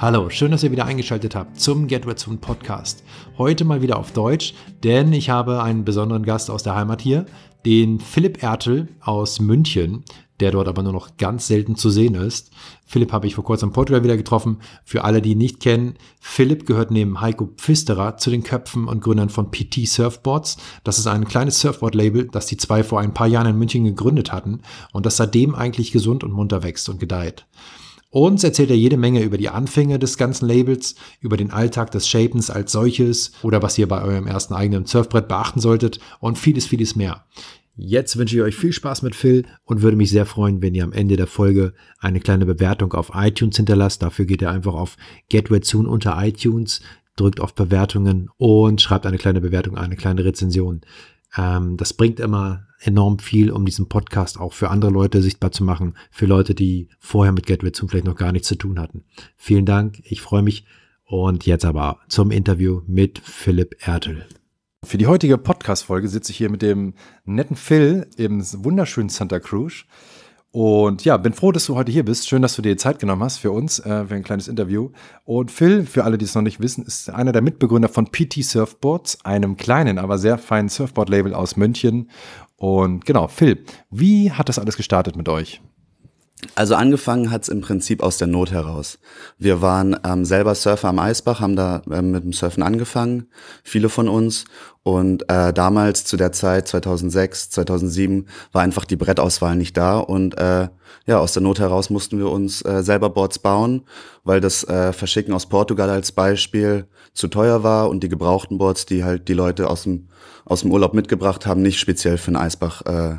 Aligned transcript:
Hallo, 0.00 0.30
schön, 0.30 0.52
dass 0.52 0.62
ihr 0.62 0.70
wieder 0.70 0.86
eingeschaltet 0.86 1.34
habt 1.34 1.58
zum 1.58 1.88
Get 1.88 2.06
Red 2.06 2.20
Soon 2.20 2.38
Podcast. 2.38 3.02
Heute 3.36 3.64
mal 3.64 3.82
wieder 3.82 3.98
auf 3.98 4.12
Deutsch, 4.12 4.54
denn 4.84 5.12
ich 5.12 5.28
habe 5.28 5.60
einen 5.60 5.84
besonderen 5.84 6.22
Gast 6.22 6.52
aus 6.52 6.62
der 6.62 6.76
Heimat 6.76 7.02
hier, 7.02 7.26
den 7.66 7.98
Philipp 7.98 8.40
Ertel 8.40 8.90
aus 9.00 9.40
München, 9.40 10.04
der 10.38 10.52
dort 10.52 10.68
aber 10.68 10.84
nur 10.84 10.92
noch 10.92 11.16
ganz 11.16 11.48
selten 11.48 11.74
zu 11.74 11.90
sehen 11.90 12.14
ist. 12.14 12.52
Philipp 12.86 13.10
habe 13.10 13.26
ich 13.26 13.34
vor 13.34 13.42
kurzem 13.42 13.70
in 13.70 13.72
Portugal 13.72 14.04
wieder 14.04 14.16
getroffen. 14.16 14.58
Für 14.84 15.02
alle, 15.02 15.20
die 15.20 15.32
ihn 15.32 15.38
nicht 15.38 15.58
kennen, 15.58 15.94
Philipp 16.20 16.64
gehört 16.64 16.92
neben 16.92 17.20
Heiko 17.20 17.48
Pfisterer 17.56 18.18
zu 18.18 18.30
den 18.30 18.44
Köpfen 18.44 18.86
und 18.86 19.02
Gründern 19.02 19.30
von 19.30 19.50
PT 19.50 19.88
Surfboards. 19.88 20.58
Das 20.84 21.00
ist 21.00 21.08
ein 21.08 21.26
kleines 21.26 21.58
Surfboard-Label, 21.58 22.28
das 22.28 22.46
die 22.46 22.56
zwei 22.56 22.84
vor 22.84 23.00
ein 23.00 23.14
paar 23.14 23.26
Jahren 23.26 23.48
in 23.48 23.58
München 23.58 23.82
gegründet 23.82 24.30
hatten 24.30 24.60
und 24.92 25.06
das 25.06 25.16
seitdem 25.16 25.56
eigentlich 25.56 25.90
gesund 25.90 26.22
und 26.22 26.30
munter 26.30 26.62
wächst 26.62 26.88
und 26.88 27.00
gedeiht. 27.00 27.46
Uns 28.10 28.42
erzählt 28.42 28.70
er 28.70 28.76
jede 28.76 28.96
Menge 28.96 29.22
über 29.22 29.36
die 29.36 29.50
Anfänge 29.50 29.98
des 29.98 30.16
ganzen 30.16 30.48
Labels, 30.48 30.94
über 31.20 31.36
den 31.36 31.50
Alltag 31.50 31.90
des 31.90 32.08
Shapens 32.08 32.48
als 32.48 32.72
solches 32.72 33.32
oder 33.42 33.62
was 33.62 33.76
ihr 33.76 33.86
bei 33.86 34.02
eurem 34.02 34.26
ersten 34.26 34.54
eigenen 34.54 34.86
Surfbrett 34.86 35.28
beachten 35.28 35.60
solltet 35.60 36.00
und 36.18 36.38
vieles, 36.38 36.66
vieles 36.66 36.96
mehr. 36.96 37.26
Jetzt 37.76 38.16
wünsche 38.16 38.34
ich 38.34 38.42
euch 38.42 38.56
viel 38.56 38.72
Spaß 38.72 39.02
mit 39.02 39.14
Phil 39.14 39.44
und 39.64 39.82
würde 39.82 39.96
mich 39.96 40.10
sehr 40.10 40.26
freuen, 40.26 40.62
wenn 40.62 40.74
ihr 40.74 40.84
am 40.84 40.92
Ende 40.92 41.16
der 41.16 41.28
Folge 41.28 41.74
eine 42.00 42.18
kleine 42.18 42.44
Bewertung 42.44 42.92
auf 42.94 43.12
iTunes 43.14 43.56
hinterlasst. 43.56 44.02
Dafür 44.02 44.24
geht 44.24 44.42
ihr 44.42 44.50
einfach 44.50 44.74
auf 44.74 44.96
Get 45.28 45.50
Red 45.50 45.64
Soon 45.64 45.86
unter 45.86 46.16
iTunes, 46.20 46.80
drückt 47.14 47.40
auf 47.40 47.54
Bewertungen 47.54 48.30
und 48.36 48.80
schreibt 48.80 49.06
eine 49.06 49.18
kleine 49.18 49.40
Bewertung, 49.40 49.76
eine 49.76 49.96
kleine 49.96 50.24
Rezension. 50.24 50.80
Ähm, 51.36 51.76
das 51.76 51.92
bringt 51.92 52.20
immer 52.20 52.66
enorm 52.80 53.18
viel, 53.18 53.50
um 53.50 53.64
diesen 53.64 53.88
Podcast 53.88 54.38
auch 54.38 54.52
für 54.52 54.70
andere 54.70 54.90
Leute 54.90 55.20
sichtbar 55.22 55.50
zu 55.50 55.64
machen, 55.64 55.94
für 56.10 56.26
Leute, 56.26 56.54
die 56.54 56.88
vorher 56.98 57.32
mit 57.32 57.46
Get 57.46 57.76
Zoom 57.76 57.88
vielleicht 57.88 58.06
noch 58.06 58.16
gar 58.16 58.32
nichts 58.32 58.48
zu 58.48 58.54
tun 58.54 58.78
hatten. 58.78 59.04
Vielen 59.36 59.66
Dank, 59.66 60.00
ich 60.04 60.20
freue 60.20 60.42
mich. 60.42 60.64
Und 61.04 61.46
jetzt 61.46 61.64
aber 61.64 62.00
zum 62.08 62.30
Interview 62.30 62.82
mit 62.86 63.18
Philipp 63.18 63.76
Ertel. 63.80 64.26
Für 64.84 64.98
die 64.98 65.06
heutige 65.06 65.38
Podcast-Folge 65.38 66.06
sitze 66.06 66.32
ich 66.32 66.38
hier 66.38 66.50
mit 66.50 66.62
dem 66.62 66.94
netten 67.24 67.56
Phil 67.56 68.06
im 68.16 68.42
wunderschönen 68.62 69.08
Santa 69.08 69.40
Cruz. 69.40 69.86
Und 70.50 71.04
ja, 71.04 71.18
bin 71.18 71.34
froh, 71.34 71.52
dass 71.52 71.66
du 71.66 71.76
heute 71.76 71.92
hier 71.92 72.04
bist. 72.04 72.26
Schön, 72.26 72.40
dass 72.40 72.56
du 72.56 72.62
dir 72.62 72.76
Zeit 72.78 72.98
genommen 72.98 73.22
hast 73.22 73.38
für 73.38 73.50
uns, 73.50 73.80
äh, 73.80 74.06
für 74.06 74.14
ein 74.14 74.24
kleines 74.24 74.48
Interview. 74.48 74.90
Und 75.24 75.50
Phil, 75.50 75.84
für 75.84 76.04
alle, 76.04 76.16
die 76.16 76.24
es 76.24 76.34
noch 76.34 76.42
nicht 76.42 76.60
wissen, 76.60 76.84
ist 76.84 77.10
einer 77.10 77.32
der 77.32 77.42
Mitbegründer 77.42 77.88
von 77.88 78.10
PT 78.10 78.42
Surfboards, 78.42 79.24
einem 79.24 79.56
kleinen, 79.56 79.98
aber 79.98 80.16
sehr 80.16 80.38
feinen 80.38 80.70
Surfboard-Label 80.70 81.34
aus 81.34 81.56
München. 81.56 82.10
Und 82.56 83.04
genau, 83.04 83.28
Phil, 83.28 83.64
wie 83.90 84.32
hat 84.32 84.48
das 84.48 84.58
alles 84.58 84.76
gestartet 84.76 85.16
mit 85.16 85.28
euch? 85.28 85.60
Also 86.54 86.76
angefangen 86.76 87.32
hat's 87.32 87.48
im 87.48 87.62
Prinzip 87.62 88.00
aus 88.00 88.18
der 88.18 88.28
Not 88.28 88.52
heraus. 88.52 88.98
Wir 89.38 89.60
waren 89.60 89.96
ähm, 90.04 90.24
selber 90.24 90.54
Surfer 90.54 90.88
am 90.88 91.00
Eisbach, 91.00 91.40
haben 91.40 91.56
da 91.56 91.82
äh, 91.90 92.00
mit 92.00 92.22
dem 92.22 92.32
Surfen 92.32 92.62
angefangen, 92.62 93.26
viele 93.64 93.88
von 93.88 94.08
uns. 94.08 94.44
Und 94.84 95.28
äh, 95.28 95.52
damals 95.52 96.04
zu 96.04 96.16
der 96.16 96.30
Zeit, 96.30 96.68
2006, 96.68 97.50
2007, 97.50 98.28
war 98.52 98.62
einfach 98.62 98.84
die 98.84 98.96
Brettauswahl 98.96 99.56
nicht 99.56 99.76
da. 99.76 99.98
Und 99.98 100.38
äh, 100.38 100.68
ja, 101.06 101.18
aus 101.18 101.32
der 101.32 101.42
Not 101.42 101.58
heraus 101.58 101.90
mussten 101.90 102.18
wir 102.18 102.30
uns 102.30 102.64
äh, 102.64 102.82
selber 102.84 103.10
Boards 103.10 103.40
bauen, 103.40 103.82
weil 104.22 104.40
das 104.40 104.62
äh, 104.64 104.92
Verschicken 104.92 105.34
aus 105.34 105.46
Portugal 105.46 105.90
als 105.90 106.12
Beispiel 106.12 106.86
zu 107.14 107.26
teuer 107.26 107.64
war 107.64 107.88
und 107.90 108.04
die 108.04 108.08
gebrauchten 108.08 108.58
Boards, 108.58 108.86
die 108.86 109.02
halt 109.02 109.26
die 109.26 109.34
Leute 109.34 109.68
aus 109.68 109.82
dem, 109.82 110.08
aus 110.44 110.60
dem 110.60 110.70
Urlaub 110.70 110.94
mitgebracht 110.94 111.46
haben, 111.46 111.62
nicht 111.62 111.80
speziell 111.80 112.16
für 112.16 112.30
den 112.30 112.36
Eisbach 112.36 112.82
äh, 112.86 113.16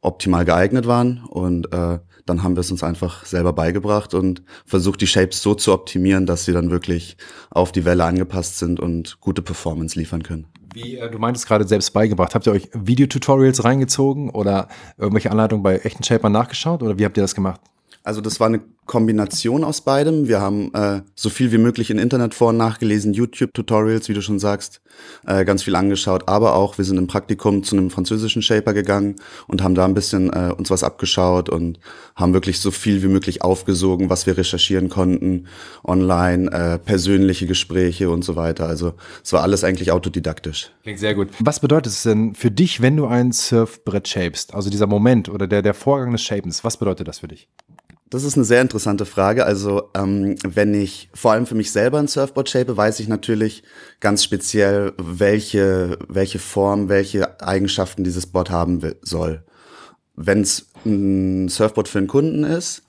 optimal 0.00 0.44
geeignet 0.44 0.86
waren. 0.86 1.24
Und 1.28 1.72
äh, 1.72 1.98
dann 2.26 2.42
haben 2.42 2.56
wir 2.56 2.60
es 2.60 2.70
uns 2.70 2.82
einfach 2.82 3.24
selber 3.26 3.52
beigebracht 3.52 4.14
und 4.14 4.42
versucht, 4.66 5.00
die 5.00 5.06
Shapes 5.06 5.42
so 5.42 5.54
zu 5.54 5.72
optimieren, 5.72 6.26
dass 6.26 6.44
sie 6.44 6.52
dann 6.52 6.70
wirklich 6.70 7.16
auf 7.50 7.72
die 7.72 7.84
Welle 7.84 8.04
angepasst 8.04 8.58
sind 8.58 8.80
und 8.80 9.20
gute 9.20 9.42
Performance 9.42 9.98
liefern 9.98 10.22
können. 10.22 10.46
Wie, 10.72 10.96
äh, 10.96 11.10
du 11.10 11.18
meintest 11.18 11.46
gerade 11.46 11.66
selbst 11.66 11.92
beigebracht. 11.92 12.34
Habt 12.34 12.46
ihr 12.46 12.52
euch 12.52 12.68
Videotutorials 12.72 13.64
reingezogen 13.64 14.30
oder 14.30 14.68
irgendwelche 14.98 15.30
Anleitungen 15.30 15.62
bei 15.62 15.78
echten 15.78 16.04
Shapern 16.04 16.32
nachgeschaut 16.32 16.82
oder 16.82 16.98
wie 16.98 17.04
habt 17.04 17.16
ihr 17.16 17.22
das 17.22 17.34
gemacht? 17.34 17.60
Also 18.02 18.20
das 18.20 18.40
war 18.40 18.46
eine 18.46 18.60
Kombination 18.86 19.62
aus 19.62 19.82
beidem. 19.82 20.26
Wir 20.26 20.40
haben 20.40 20.74
äh, 20.74 21.02
so 21.14 21.30
viel 21.30 21.52
wie 21.52 21.58
möglich 21.58 21.90
in 21.90 21.98
Internetforen 21.98 22.56
nachgelesen, 22.56 23.12
YouTube-Tutorials, 23.14 24.08
wie 24.08 24.14
du 24.14 24.22
schon 24.22 24.38
sagst, 24.38 24.80
äh, 25.26 25.44
ganz 25.44 25.62
viel 25.62 25.76
angeschaut, 25.76 26.28
aber 26.28 26.56
auch 26.56 26.76
wir 26.76 26.84
sind 26.84 26.98
im 26.98 27.06
Praktikum 27.06 27.62
zu 27.62 27.76
einem 27.76 27.90
französischen 27.90 28.42
Shaper 28.42 28.74
gegangen 28.74 29.16
und 29.46 29.62
haben 29.62 29.74
da 29.76 29.84
ein 29.84 29.94
bisschen 29.94 30.30
äh, 30.30 30.52
uns 30.56 30.70
was 30.70 30.82
abgeschaut 30.82 31.48
und 31.48 31.78
haben 32.16 32.32
wirklich 32.34 32.58
so 32.58 32.70
viel 32.70 33.02
wie 33.02 33.08
möglich 33.08 33.42
aufgesogen, 33.42 34.10
was 34.10 34.26
wir 34.26 34.36
recherchieren 34.36 34.88
konnten, 34.88 35.46
online, 35.84 36.50
äh, 36.50 36.78
persönliche 36.78 37.46
Gespräche 37.46 38.10
und 38.10 38.24
so 38.24 38.34
weiter. 38.34 38.66
Also 38.66 38.94
es 39.22 39.32
war 39.32 39.42
alles 39.42 39.62
eigentlich 39.62 39.92
autodidaktisch. 39.92 40.72
Klingt 40.82 40.98
sehr 40.98 41.14
gut. 41.14 41.28
Was 41.38 41.60
bedeutet 41.60 41.92
es 41.92 42.02
denn 42.02 42.34
für 42.34 42.50
dich, 42.50 42.80
wenn 42.82 42.96
du 42.96 43.06
ein 43.06 43.32
Surfbrett 43.32 44.08
shapest? 44.08 44.54
Also 44.54 44.68
dieser 44.68 44.86
Moment 44.86 45.28
oder 45.28 45.46
der, 45.46 45.62
der 45.62 45.74
Vorgang 45.74 46.12
des 46.12 46.22
Shapens, 46.22 46.64
was 46.64 46.76
bedeutet 46.76 47.06
das 47.06 47.20
für 47.20 47.28
dich? 47.28 47.48
Das 48.10 48.24
ist 48.24 48.34
eine 48.34 48.44
sehr 48.44 48.60
interessante 48.60 49.06
Frage. 49.06 49.46
Also 49.46 49.90
ähm, 49.94 50.34
wenn 50.42 50.74
ich 50.74 51.08
vor 51.14 51.30
allem 51.30 51.46
für 51.46 51.54
mich 51.54 51.70
selber 51.70 52.00
ein 52.00 52.08
Surfboard 52.08 52.48
shape, 52.48 52.76
weiß 52.76 52.98
ich 52.98 53.06
natürlich 53.06 53.62
ganz 54.00 54.24
speziell, 54.24 54.92
welche, 54.98 55.96
welche 56.08 56.40
Form, 56.40 56.88
welche 56.88 57.40
Eigenschaften 57.40 58.02
dieses 58.02 58.26
Board 58.26 58.50
haben 58.50 58.80
soll. 59.02 59.44
Wenn 60.16 60.40
es 60.40 60.66
ein 60.84 61.48
Surfboard 61.48 61.86
für 61.86 61.98
einen 61.98 62.08
Kunden 62.08 62.42
ist, 62.42 62.82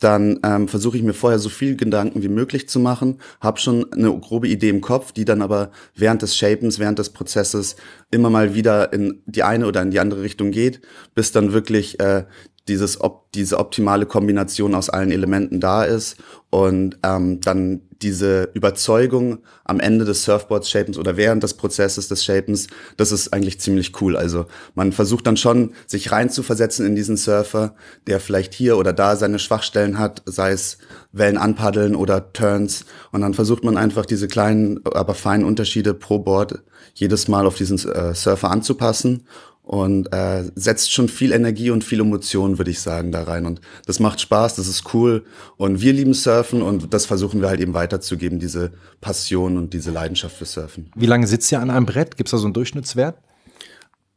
dann 0.00 0.40
ähm, 0.42 0.66
versuche 0.66 0.96
ich 0.96 1.04
mir 1.04 1.14
vorher 1.14 1.38
so 1.38 1.48
viel 1.48 1.76
Gedanken 1.76 2.22
wie 2.22 2.28
möglich 2.28 2.68
zu 2.68 2.80
machen, 2.80 3.20
habe 3.40 3.60
schon 3.60 3.90
eine 3.92 4.10
grobe 4.18 4.48
Idee 4.48 4.68
im 4.68 4.80
Kopf, 4.80 5.12
die 5.12 5.24
dann 5.24 5.40
aber 5.40 5.70
während 5.94 6.20
des 6.20 6.36
Shapens, 6.36 6.80
während 6.80 6.98
des 6.98 7.10
Prozesses 7.10 7.76
immer 8.10 8.28
mal 8.28 8.54
wieder 8.54 8.92
in 8.92 9.22
die 9.24 9.44
eine 9.44 9.66
oder 9.66 9.82
in 9.82 9.92
die 9.92 10.00
andere 10.00 10.22
Richtung 10.22 10.50
geht, 10.50 10.80
bis 11.14 11.30
dann 11.30 11.52
wirklich 11.52 12.00
äh, 12.00 12.24
dieses, 12.68 13.00
ob, 13.00 13.30
diese 13.32 13.58
optimale 13.58 14.06
Kombination 14.06 14.74
aus 14.74 14.88
allen 14.88 15.10
Elementen 15.10 15.60
da 15.60 15.84
ist 15.84 16.16
und 16.50 16.98
ähm, 17.02 17.40
dann 17.40 17.82
diese 18.00 18.50
Überzeugung 18.54 19.38
am 19.64 19.80
Ende 19.80 20.04
des 20.04 20.24
Surfboards-Shapens 20.24 20.98
oder 20.98 21.16
während 21.16 21.42
des 21.42 21.54
Prozesses 21.54 22.08
des 22.08 22.24
Shapens, 22.24 22.68
das 22.96 23.12
ist 23.12 23.32
eigentlich 23.32 23.60
ziemlich 23.60 24.00
cool. 24.00 24.16
Also 24.16 24.46
man 24.74 24.92
versucht 24.92 25.26
dann 25.26 25.36
schon, 25.36 25.72
sich 25.86 26.12
reinzuversetzen 26.12 26.86
in 26.86 26.94
diesen 26.94 27.16
Surfer, 27.16 27.74
der 28.06 28.20
vielleicht 28.20 28.54
hier 28.54 28.76
oder 28.78 28.92
da 28.92 29.16
seine 29.16 29.38
Schwachstellen 29.38 29.98
hat, 29.98 30.22
sei 30.26 30.52
es 30.52 30.78
Wellen 31.12 31.38
anpaddeln 31.38 31.94
oder 31.96 32.32
Turns. 32.32 32.84
Und 33.10 33.22
dann 33.22 33.34
versucht 33.34 33.64
man 33.64 33.76
einfach 33.76 34.06
diese 34.06 34.28
kleinen, 34.28 34.80
aber 34.84 35.14
feinen 35.14 35.46
Unterschiede 35.46 35.94
pro 35.94 36.18
Board 36.18 36.62
jedes 36.94 37.28
Mal 37.28 37.46
auf 37.46 37.56
diesen 37.56 37.78
äh, 37.90 38.14
Surfer 38.14 38.50
anzupassen 38.50 39.26
und 39.64 40.12
äh, 40.12 40.44
setzt 40.54 40.92
schon 40.92 41.08
viel 41.08 41.32
Energie 41.32 41.70
und 41.70 41.82
viel 41.84 42.00
Emotion, 42.00 42.58
würde 42.58 42.70
ich 42.70 42.80
sagen, 42.80 43.12
da 43.12 43.22
rein. 43.22 43.46
Und 43.46 43.62
das 43.86 43.98
macht 43.98 44.20
Spaß, 44.20 44.56
das 44.56 44.68
ist 44.68 44.94
cool. 44.94 45.24
Und 45.56 45.80
wir 45.80 45.94
lieben 45.94 46.12
Surfen 46.12 46.60
und 46.60 46.92
das 46.92 47.06
versuchen 47.06 47.40
wir 47.40 47.48
halt 47.48 47.60
eben 47.60 47.72
weiterzugeben, 47.72 48.38
diese 48.38 48.72
Passion 49.00 49.56
und 49.56 49.72
diese 49.72 49.90
Leidenschaft 49.90 50.36
für 50.36 50.44
Surfen. 50.44 50.90
Wie 50.94 51.06
lange 51.06 51.26
sitzt 51.26 51.50
ihr 51.50 51.60
an 51.60 51.70
einem 51.70 51.86
Brett? 51.86 52.16
Gibt 52.16 52.28
es 52.28 52.32
da 52.32 52.38
so 52.38 52.44
einen 52.44 52.52
Durchschnittswert? 52.52 53.16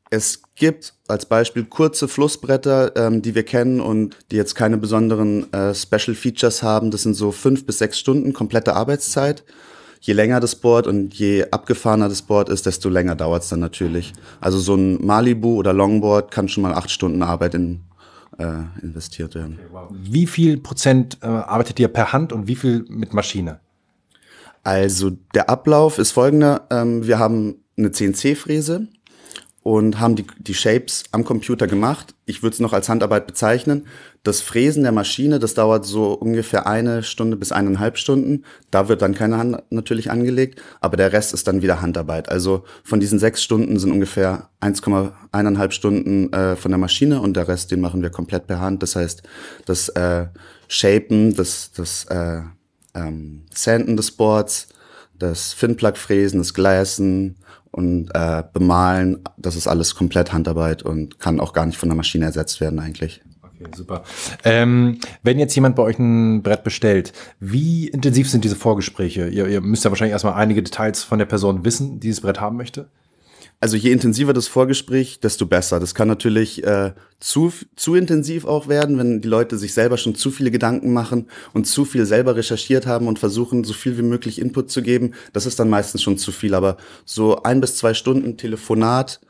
Es 0.09 0.41
gibt 0.55 0.93
als 1.07 1.25
Beispiel 1.25 1.65
kurze 1.65 2.07
Flussbretter, 2.07 2.95
ähm, 2.95 3.21
die 3.21 3.35
wir 3.35 3.43
kennen 3.43 3.79
und 3.79 4.17
die 4.31 4.37
jetzt 4.37 4.55
keine 4.55 4.77
besonderen 4.77 5.51
äh, 5.53 5.73
Special 5.73 6.15
Features 6.15 6.61
haben. 6.61 6.91
Das 6.91 7.03
sind 7.03 7.13
so 7.13 7.31
fünf 7.31 7.65
bis 7.65 7.77
sechs 7.79 7.99
Stunden 7.99 8.33
komplette 8.33 8.73
Arbeitszeit 8.73 9.43
je 10.07 10.13
länger 10.13 10.39
das 10.39 10.55
Board 10.55 10.87
und 10.87 11.13
je 11.13 11.45
abgefahrener 11.51 12.07
das 12.07 12.21
Board 12.21 12.47
ist, 12.47 12.65
desto 12.65 12.87
länger 12.87 13.15
dauert 13.15 13.43
es 13.43 13.49
dann 13.49 13.59
natürlich. 13.59 14.13
Also 14.39 14.57
so 14.57 14.73
ein 14.73 15.05
Malibu 15.05 15.55
oder 15.55 15.73
Longboard 15.73 16.31
kann 16.31 16.47
schon 16.47 16.63
mal 16.63 16.73
acht 16.73 16.89
Stunden 16.89 17.21
Arbeit 17.21 17.53
in, 17.53 17.81
äh, 18.37 18.63
investiert 18.81 19.35
werden. 19.35 19.59
Wie 19.91 20.25
viel 20.25 20.57
Prozent 20.57 21.17
äh, 21.21 21.27
arbeitet 21.27 21.77
ihr 21.79 21.89
per 21.89 22.13
Hand 22.13 22.31
und 22.31 22.47
wie 22.47 22.55
viel 22.55 22.85
mit 22.87 23.13
Maschine? 23.13 23.59
Also 24.63 25.11
der 25.35 25.49
Ablauf 25.49 25.99
ist 25.99 26.11
folgender. 26.11 26.67
Ähm, 26.71 27.05
wir 27.05 27.19
haben 27.19 27.55
eine 27.77 27.91
CNC-Fräse 27.91 28.87
und 29.67 29.99
haben 29.99 30.15
die, 30.15 30.25
die 30.39 30.53
Shapes 30.53 31.03
am 31.11 31.25
Computer 31.25 31.67
gemacht. 31.67 32.15
Ich 32.25 32.41
würde 32.41 32.53
es 32.53 32.61
noch 32.61 32.71
als 32.71 32.87
Handarbeit 32.87 33.27
bezeichnen. 33.27 33.85
Das 34.23 34.39
Fräsen 34.39 34.83
der 34.83 34.93
Maschine, 34.93 35.39
das 35.39 35.55
dauert 35.55 35.83
so 35.83 36.13
ungefähr 36.13 36.67
eine 36.67 37.03
Stunde 37.03 37.35
bis 37.35 37.51
eineinhalb 37.51 37.97
Stunden. 37.97 38.45
Da 38.71 38.87
wird 38.87 39.01
dann 39.01 39.13
keine 39.13 39.37
Hand 39.37 39.63
natürlich 39.69 40.09
angelegt, 40.09 40.61
aber 40.79 40.95
der 40.95 41.11
Rest 41.11 41.33
ist 41.33 41.49
dann 41.49 41.61
wieder 41.61 41.81
Handarbeit. 41.81 42.29
Also 42.29 42.63
von 42.85 43.01
diesen 43.01 43.19
sechs 43.19 43.43
Stunden 43.43 43.77
sind 43.77 43.91
ungefähr 43.91 44.47
1,1,5 44.61 45.71
Stunden 45.71 46.31
äh, 46.31 46.55
von 46.55 46.71
der 46.71 46.79
Maschine 46.79 47.19
und 47.19 47.35
der 47.35 47.49
Rest, 47.49 47.69
den 47.69 47.81
machen 47.81 48.01
wir 48.01 48.09
komplett 48.09 48.47
per 48.47 48.61
Hand. 48.61 48.81
Das 48.83 48.95
heißt, 48.95 49.21
das 49.65 49.89
äh, 49.89 50.27
Shapen, 50.69 51.35
das, 51.35 51.73
das 51.75 52.05
äh, 52.05 52.39
ähm, 52.95 53.43
Sanden 53.53 53.97
des 53.97 54.11
Boards, 54.11 54.69
das 55.19 55.53
Finplug-Fräsen, 55.53 56.39
das 56.39 56.53
Glassen, 56.53 57.37
und 57.77 58.09
äh, 58.15 58.43
bemalen, 58.53 59.19
das 59.37 59.55
ist 59.55 59.67
alles 59.67 59.93
komplett 59.93 60.33
Handarbeit 60.33 60.81
und 60.81 61.19
kann 61.19 61.39
auch 61.39 61.53
gar 61.53 61.65
nicht 61.65 61.77
von 61.77 61.89
der 61.89 61.95
Maschine 61.95 62.25
ersetzt 62.25 62.59
werden 62.59 62.79
eigentlich. 62.79 63.21
Okay. 63.43 63.65
Okay, 63.65 63.71
super. 63.75 64.03
Ähm, 64.43 64.99
wenn 65.23 65.39
jetzt 65.39 65.55
jemand 65.55 65.75
bei 65.75 65.83
euch 65.83 65.97
ein 65.97 66.43
Brett 66.43 66.63
bestellt, 66.63 67.13
wie 67.39 67.87
intensiv 67.87 68.29
sind 68.29 68.43
diese 68.43 68.55
Vorgespräche? 68.55 69.27
Ihr, 69.27 69.47
ihr 69.47 69.61
müsst 69.61 69.83
ja 69.83 69.91
wahrscheinlich 69.91 70.13
erstmal 70.13 70.35
einige 70.35 70.61
Details 70.61 71.03
von 71.03 71.19
der 71.19 71.25
Person 71.25 71.65
wissen, 71.65 71.99
die 71.99 72.07
dieses 72.07 72.21
Brett 72.21 72.39
haben 72.39 72.57
möchte. 72.57 72.89
Also 73.59 73.75
je 73.75 73.91
intensiver 73.91 74.33
das 74.33 74.47
Vorgespräch, 74.47 75.19
desto 75.19 75.47
besser. 75.47 75.79
Das 75.79 75.95
kann 75.95 76.07
natürlich 76.07 76.63
äh, 76.63 76.93
zu, 77.19 77.51
zu 77.75 77.95
intensiv 77.95 78.45
auch 78.45 78.67
werden, 78.67 78.99
wenn 78.99 79.19
die 79.19 79.27
Leute 79.27 79.57
sich 79.57 79.73
selber 79.73 79.97
schon 79.97 80.13
zu 80.13 80.29
viele 80.29 80.51
Gedanken 80.51 80.93
machen 80.93 81.25
und 81.53 81.65
zu 81.65 81.83
viel 81.83 82.05
selber 82.05 82.35
recherchiert 82.35 82.85
haben 82.85 83.07
und 83.07 83.17
versuchen, 83.17 83.63
so 83.63 83.73
viel 83.73 83.97
wie 83.97 84.03
möglich 84.03 84.39
Input 84.39 84.69
zu 84.69 84.83
geben. 84.83 85.15
Das 85.33 85.47
ist 85.47 85.59
dann 85.59 85.69
meistens 85.69 86.03
schon 86.03 86.19
zu 86.19 86.31
viel. 86.31 86.53
Aber 86.53 86.77
so 87.03 87.41
ein 87.41 87.59
bis 87.59 87.77
zwei 87.77 87.95
Stunden 87.95 88.37
Telefonat 88.37 89.21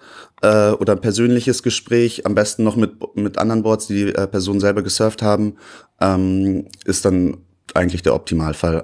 äh, 0.41 0.71
oder 0.71 0.93
ein 0.93 1.01
persönliches 1.01 1.63
Gespräch, 1.63 2.25
am 2.25 2.35
besten 2.35 2.65
noch 2.65 2.75
mit, 2.75 3.15
mit 3.15 3.37
anderen 3.37 3.63
Boards, 3.63 3.87
die 3.87 4.05
die 4.07 4.15
äh, 4.15 4.27
Person 4.27 4.59
selber 4.59 4.81
gesurft 4.81 5.21
haben, 5.21 5.55
ähm, 6.01 6.67
ist 6.83 7.05
dann 7.05 7.37
eigentlich 7.73 8.01
der 8.01 8.13
Optimalfall. 8.13 8.83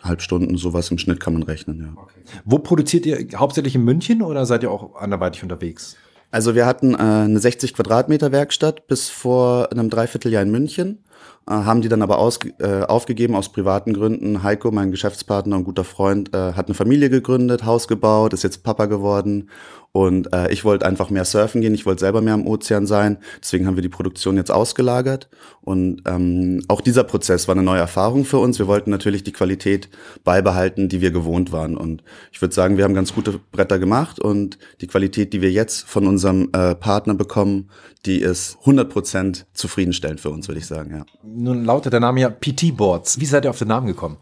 Eineinhalb 0.00 0.22
Stunden, 0.22 0.56
sowas 0.56 0.90
im 0.90 0.98
Schnitt 0.98 1.20
kann 1.20 1.34
man 1.34 1.42
rechnen, 1.42 1.80
ja. 1.80 2.02
Okay. 2.02 2.20
Wo 2.44 2.58
produziert 2.58 3.06
ihr 3.06 3.26
hauptsächlich 3.34 3.74
in 3.74 3.84
München 3.84 4.22
oder 4.22 4.46
seid 4.46 4.62
ihr 4.62 4.70
auch 4.70 4.96
anderweitig 4.96 5.42
unterwegs? 5.42 5.96
Also 6.30 6.54
wir 6.54 6.64
hatten 6.64 6.94
äh, 6.94 6.98
eine 6.98 7.38
60 7.38 7.74
Quadratmeter 7.74 8.32
Werkstatt 8.32 8.86
bis 8.86 9.10
vor 9.10 9.70
einem 9.72 9.90
Dreivierteljahr 9.90 10.42
in 10.42 10.50
München, 10.50 11.04
haben 11.46 11.80
die 11.80 11.88
dann 11.88 12.02
aber 12.02 12.18
aus, 12.18 12.38
äh, 12.58 12.82
aufgegeben 12.82 13.34
aus 13.34 13.50
privaten 13.50 13.92
Gründen. 13.92 14.42
Heiko, 14.42 14.70
mein 14.70 14.92
Geschäftspartner 14.92 15.56
und 15.56 15.64
guter 15.64 15.84
Freund, 15.84 16.32
äh, 16.34 16.52
hat 16.52 16.66
eine 16.66 16.74
Familie 16.74 17.10
gegründet, 17.10 17.64
Haus 17.64 17.88
gebaut, 17.88 18.32
ist 18.32 18.44
jetzt 18.44 18.62
Papa 18.62 18.86
geworden 18.86 19.48
und 19.92 20.32
äh, 20.32 20.52
ich 20.52 20.64
wollte 20.64 20.86
einfach 20.86 21.10
mehr 21.10 21.24
surfen 21.24 21.60
gehen, 21.60 21.74
ich 21.74 21.84
wollte 21.84 22.00
selber 22.00 22.22
mehr 22.22 22.34
am 22.34 22.46
Ozean 22.46 22.86
sein. 22.86 23.18
Deswegen 23.42 23.66
haben 23.66 23.76
wir 23.76 23.82
die 23.82 23.88
Produktion 23.88 24.36
jetzt 24.36 24.50
ausgelagert. 24.50 25.28
Und 25.62 26.02
ähm, 26.06 26.62
auch 26.68 26.80
dieser 26.80 27.02
Prozess 27.02 27.48
war 27.48 27.56
eine 27.56 27.64
neue 27.64 27.80
Erfahrung 27.80 28.24
für 28.24 28.38
uns. 28.38 28.60
Wir 28.60 28.68
wollten 28.68 28.90
natürlich 28.90 29.24
die 29.24 29.32
Qualität 29.32 29.88
beibehalten, 30.22 30.88
die 30.88 31.00
wir 31.00 31.10
gewohnt 31.10 31.50
waren. 31.50 31.76
Und 31.76 32.04
ich 32.30 32.40
würde 32.40 32.54
sagen, 32.54 32.76
wir 32.76 32.84
haben 32.84 32.94
ganz 32.94 33.12
gute 33.14 33.40
Bretter 33.50 33.80
gemacht 33.80 34.20
und 34.20 34.58
die 34.80 34.86
Qualität, 34.86 35.32
die 35.32 35.42
wir 35.42 35.50
jetzt 35.50 35.88
von 35.88 36.06
unserem 36.06 36.50
äh, 36.52 36.76
Partner 36.76 37.14
bekommen, 37.14 37.70
die 38.06 38.20
ist 38.20 38.58
100% 38.64 39.44
zufriedenstellend 39.54 40.20
für 40.20 40.30
uns, 40.30 40.46
würde 40.46 40.60
ich 40.60 40.66
sagen. 40.66 40.90
Ja. 40.98 41.04
Nun 41.22 41.64
lautet 41.64 41.92
der 41.92 42.00
Name 42.00 42.20
ja 42.20 42.30
PT 42.30 42.76
Boards. 42.76 43.20
Wie 43.20 43.26
seid 43.26 43.44
ihr 43.44 43.50
auf 43.50 43.58
den 43.58 43.68
Namen 43.68 43.86
gekommen? 43.86 44.18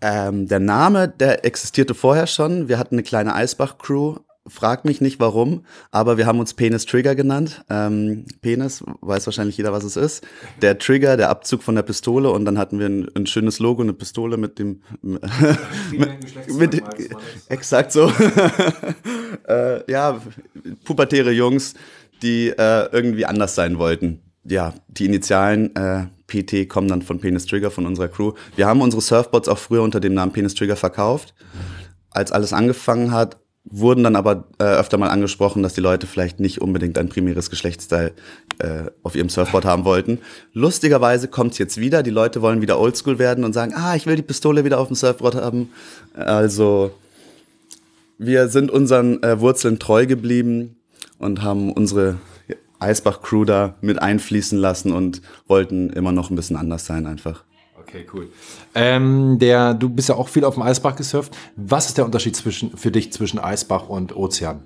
Ähm, 0.00 0.46
der 0.46 0.60
Name, 0.60 1.08
der 1.08 1.44
existierte 1.44 1.94
vorher 1.94 2.26
schon. 2.26 2.68
Wir 2.68 2.78
hatten 2.78 2.96
eine 2.96 3.02
kleine 3.02 3.34
Eisbach-Crew 3.34 4.16
Frag 4.48 4.84
mich 4.84 5.00
nicht 5.00 5.18
warum, 5.18 5.64
aber 5.90 6.18
wir 6.18 6.26
haben 6.26 6.38
uns 6.38 6.54
Penis 6.54 6.86
Trigger 6.86 7.16
genannt. 7.16 7.64
Ähm, 7.68 8.26
Penis, 8.42 8.84
weiß 9.00 9.26
wahrscheinlich 9.26 9.56
jeder, 9.56 9.72
was 9.72 9.82
es 9.82 9.96
ist. 9.96 10.24
Der 10.62 10.78
Trigger, 10.78 11.16
der 11.16 11.30
Abzug 11.30 11.62
von 11.64 11.74
der 11.74 11.82
Pistole 11.82 12.30
und 12.30 12.44
dann 12.44 12.56
hatten 12.56 12.78
wir 12.78 12.86
ein, 12.86 13.08
ein 13.16 13.26
schönes 13.26 13.58
Logo, 13.58 13.82
eine 13.82 13.92
Pistole 13.92 14.36
mit 14.36 14.58
dem 14.60 14.82
mit, 15.02 16.54
mit, 16.56 16.82
exakt 17.48 17.90
so. 17.90 18.12
äh, 19.48 19.90
ja, 19.90 20.20
pubertäre 20.84 21.32
Jungs, 21.32 21.74
die 22.22 22.48
äh, 22.50 22.88
irgendwie 22.92 23.26
anders 23.26 23.56
sein 23.56 23.78
wollten. 23.78 24.20
Ja, 24.48 24.74
die 24.88 25.06
Initialen 25.06 25.74
äh, 25.74 26.06
PT 26.26 26.68
kommen 26.68 26.88
dann 26.88 27.02
von 27.02 27.20
Penis 27.20 27.46
Trigger 27.46 27.70
von 27.70 27.86
unserer 27.86 28.08
Crew. 28.08 28.32
Wir 28.54 28.66
haben 28.66 28.80
unsere 28.80 29.02
Surfboards 29.02 29.48
auch 29.48 29.58
früher 29.58 29.82
unter 29.82 30.00
dem 30.00 30.14
Namen 30.14 30.32
Penis 30.32 30.54
Trigger 30.54 30.76
verkauft. 30.76 31.34
Als 32.10 32.32
alles 32.32 32.52
angefangen 32.52 33.12
hat, 33.12 33.38
wurden 33.68 34.04
dann 34.04 34.14
aber 34.14 34.44
äh, 34.58 34.64
öfter 34.64 34.96
mal 34.96 35.08
angesprochen, 35.08 35.62
dass 35.62 35.74
die 35.74 35.80
Leute 35.80 36.06
vielleicht 36.06 36.38
nicht 36.38 36.60
unbedingt 36.60 36.98
ein 36.98 37.08
primäres 37.08 37.50
Geschlechtsteil 37.50 38.12
äh, 38.58 38.84
auf 39.02 39.16
ihrem 39.16 39.28
Surfboard 39.28 39.64
haben 39.64 39.84
wollten. 39.84 40.20
Lustigerweise 40.52 41.26
kommt's 41.26 41.58
jetzt 41.58 41.78
wieder. 41.78 42.04
Die 42.04 42.10
Leute 42.10 42.42
wollen 42.42 42.62
wieder 42.62 42.78
Oldschool 42.78 43.18
werden 43.18 43.44
und 43.44 43.52
sagen, 43.52 43.74
ah, 43.74 43.96
ich 43.96 44.06
will 44.06 44.16
die 44.16 44.22
Pistole 44.22 44.64
wieder 44.64 44.78
auf 44.78 44.86
dem 44.86 44.94
Surfboard 44.94 45.34
haben. 45.34 45.70
Also 46.14 46.92
wir 48.18 48.48
sind 48.48 48.70
unseren 48.70 49.22
äh, 49.22 49.40
Wurzeln 49.40 49.78
treu 49.78 50.06
geblieben 50.06 50.76
und 51.18 51.42
haben 51.42 51.72
unsere 51.72 52.16
Eisbach-Crew 52.78 53.44
da 53.44 53.74
mit 53.80 54.00
einfließen 54.00 54.58
lassen 54.58 54.92
und 54.92 55.22
wollten 55.46 55.90
immer 55.90 56.12
noch 56.12 56.30
ein 56.30 56.36
bisschen 56.36 56.56
anders 56.56 56.86
sein 56.86 57.06
einfach. 57.06 57.44
Okay, 57.78 58.06
cool. 58.12 58.28
Ähm, 58.74 59.38
der, 59.38 59.74
du 59.74 59.88
bist 59.88 60.08
ja 60.08 60.16
auch 60.16 60.28
viel 60.28 60.44
auf 60.44 60.54
dem 60.54 60.62
Eisbach 60.62 60.96
gesurft. 60.96 61.36
Was 61.56 61.86
ist 61.86 61.98
der 61.98 62.04
Unterschied 62.04 62.34
zwischen, 62.34 62.76
für 62.76 62.90
dich 62.90 63.12
zwischen 63.12 63.38
Eisbach 63.38 63.88
und 63.88 64.16
Ozean? 64.16 64.64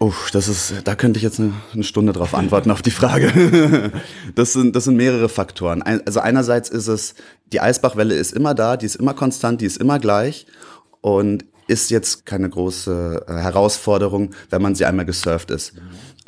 Oh, 0.00 0.12
das 0.32 0.46
ist, 0.46 0.74
da 0.84 0.94
könnte 0.94 1.18
ich 1.18 1.24
jetzt 1.24 1.40
eine, 1.40 1.52
eine 1.72 1.82
Stunde 1.82 2.12
drauf 2.12 2.34
antworten 2.34 2.70
auf 2.70 2.82
die 2.82 2.90
Frage. 2.90 3.92
Das 4.34 4.52
sind, 4.52 4.76
das 4.76 4.84
sind 4.84 4.96
mehrere 4.96 5.28
Faktoren. 5.28 5.82
Also 5.82 6.20
einerseits 6.20 6.68
ist 6.68 6.86
es, 6.86 7.14
die 7.52 7.60
Eisbachwelle 7.60 8.14
ist 8.14 8.32
immer 8.32 8.54
da, 8.54 8.76
die 8.76 8.86
ist 8.86 8.94
immer 8.96 9.14
konstant, 9.14 9.60
die 9.60 9.66
ist 9.66 9.78
immer 9.78 9.98
gleich 9.98 10.46
und 11.00 11.44
ist 11.66 11.90
jetzt 11.90 12.26
keine 12.26 12.48
große 12.48 13.24
äh, 13.26 13.32
Herausforderung, 13.32 14.30
wenn 14.50 14.62
man 14.62 14.74
sie 14.74 14.84
einmal 14.84 15.04
gesurft 15.04 15.50
ist. 15.50 15.74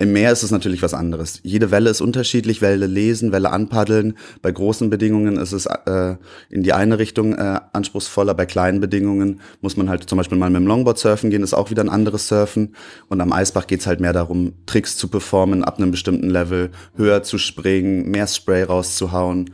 Im 0.01 0.15
Meer 0.15 0.33
ist 0.33 0.43
es 0.43 0.51
natürlich 0.51 0.81
was 0.81 0.95
anderes. 0.95 1.41
Jede 1.43 1.71
Welle 1.71 1.91
ist 1.91 2.01
unterschiedlich, 2.01 2.63
Welle 2.63 2.87
lesen, 2.87 3.33
Welle 3.33 3.51
anpaddeln. 3.51 4.15
Bei 4.41 4.51
großen 4.51 4.89
Bedingungen 4.89 5.37
ist 5.37 5.53
es 5.53 5.67
äh, 5.67 6.17
in 6.49 6.63
die 6.63 6.73
eine 6.73 6.99
Richtung 6.99 7.35
äh, 7.35 7.61
anspruchsvoller. 7.75 8.33
Bei 8.33 8.47
kleinen 8.47 8.81
Bedingungen 8.81 9.43
muss 9.61 9.77
man 9.77 9.91
halt 9.91 10.09
zum 10.09 10.17
Beispiel 10.17 10.39
mal 10.39 10.49
mit 10.49 10.63
dem 10.63 10.67
Longboard 10.67 10.99
surfen 10.99 11.29
gehen, 11.29 11.43
ist 11.43 11.53
auch 11.53 11.71
wieder 11.71 11.85
ein 11.85 11.91
anderes 11.91 12.29
Surfen. 12.29 12.75
Und 13.09 13.21
am 13.21 13.31
Eisbach 13.31 13.67
geht's 13.67 13.87
halt 13.87 14.01
mehr 14.01 14.15
darum, 14.15 14.55
Tricks 14.65 14.97
zu 14.97 15.09
performen, 15.09 15.65
ab 15.65 15.77
einem 15.77 15.91
bestimmten 15.91 16.31
Level 16.31 16.71
höher 16.97 17.23
zu 17.23 17.37
springen, 17.37 18.11
mehr 18.11 18.27
Spray 18.27 18.63
rauszuhauen. 18.63 19.51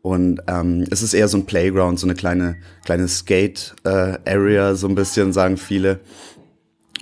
Und 0.00 0.40
ähm, 0.46 0.86
es 0.92 1.02
ist 1.02 1.12
eher 1.12 1.26
so 1.26 1.38
ein 1.38 1.46
Playground, 1.46 1.98
so 1.98 2.06
eine 2.06 2.14
kleine, 2.14 2.58
kleine 2.84 3.08
Skate-Area, 3.08 4.70
äh, 4.70 4.74
so 4.76 4.86
ein 4.86 4.94
bisschen, 4.94 5.32
sagen 5.32 5.56
viele. 5.56 5.98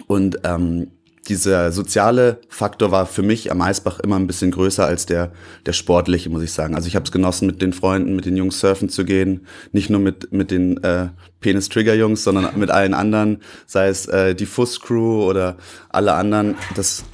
Und 0.06 0.38
ähm, 0.44 0.92
dieser 1.28 1.72
soziale 1.72 2.40
Faktor 2.48 2.90
war 2.90 3.06
für 3.06 3.22
mich 3.22 3.50
am 3.50 3.60
Eisbach 3.60 4.00
immer 4.00 4.16
ein 4.16 4.26
bisschen 4.26 4.50
größer 4.50 4.86
als 4.86 5.06
der, 5.06 5.32
der 5.66 5.72
sportliche, 5.72 6.30
muss 6.30 6.42
ich 6.42 6.52
sagen. 6.52 6.74
Also 6.74 6.88
ich 6.88 6.96
habe 6.96 7.04
es 7.04 7.12
genossen, 7.12 7.46
mit 7.46 7.62
den 7.62 7.72
Freunden, 7.72 8.16
mit 8.16 8.24
den 8.24 8.36
Jungs 8.36 8.60
surfen 8.60 8.88
zu 8.88 9.04
gehen. 9.04 9.46
Nicht 9.72 9.90
nur 9.90 10.00
mit, 10.00 10.32
mit 10.32 10.50
den 10.50 10.82
äh, 10.82 11.08
Penis-Trigger-Jungs, 11.40 12.24
sondern 12.24 12.58
mit 12.58 12.70
allen 12.70 12.94
anderen, 12.94 13.42
sei 13.66 13.88
es 13.88 14.06
äh, 14.06 14.34
die 14.34 14.46
Fuss-Crew 14.46 15.24
oder 15.24 15.56
alle 15.88 16.14
anderen. 16.14 16.56
Das 16.74 17.04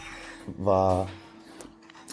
war 0.58 1.08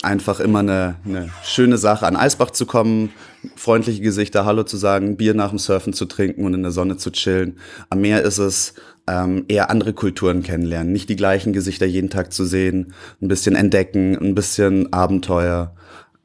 einfach 0.02 0.40
immer 0.40 0.60
eine, 0.60 0.96
eine 1.06 1.30
schöne 1.44 1.78
Sache, 1.78 2.06
an 2.08 2.16
Eisbach 2.16 2.52
zu 2.52 2.66
kommen, 2.66 3.12
freundliche 3.56 4.02
Gesichter, 4.02 4.46
Hallo 4.46 4.64
zu 4.64 4.78
sagen, 4.78 5.18
Bier 5.18 5.34
nach 5.34 5.50
dem 5.50 5.60
Surfen 5.60 5.94
zu 5.94 6.06
trinken 6.06 6.46
und 6.46 6.54
in 6.54 6.64
der 6.64 6.72
Sonne 6.72 6.98
zu 6.98 7.12
chillen. 7.12 7.58
Am 7.90 8.02
Meer 8.02 8.22
ist 8.24 8.38
es 8.38 8.74
ähm, 9.08 9.46
eher 9.48 9.70
andere 9.70 9.94
Kulturen 9.94 10.44
kennenlernen, 10.44 10.94
nicht 10.94 11.10
die 11.10 11.16
gleichen 11.16 11.54
Gesichter 11.54 11.86
jeden 11.86 12.10
Tag 12.10 12.32
zu 12.32 12.46
sehen, 12.46 12.94
ein 13.22 13.28
bisschen 13.28 13.56
entdecken, 13.56 14.18
ein 14.18 14.36
bisschen 14.36 14.94
Abenteuer. 14.94 15.74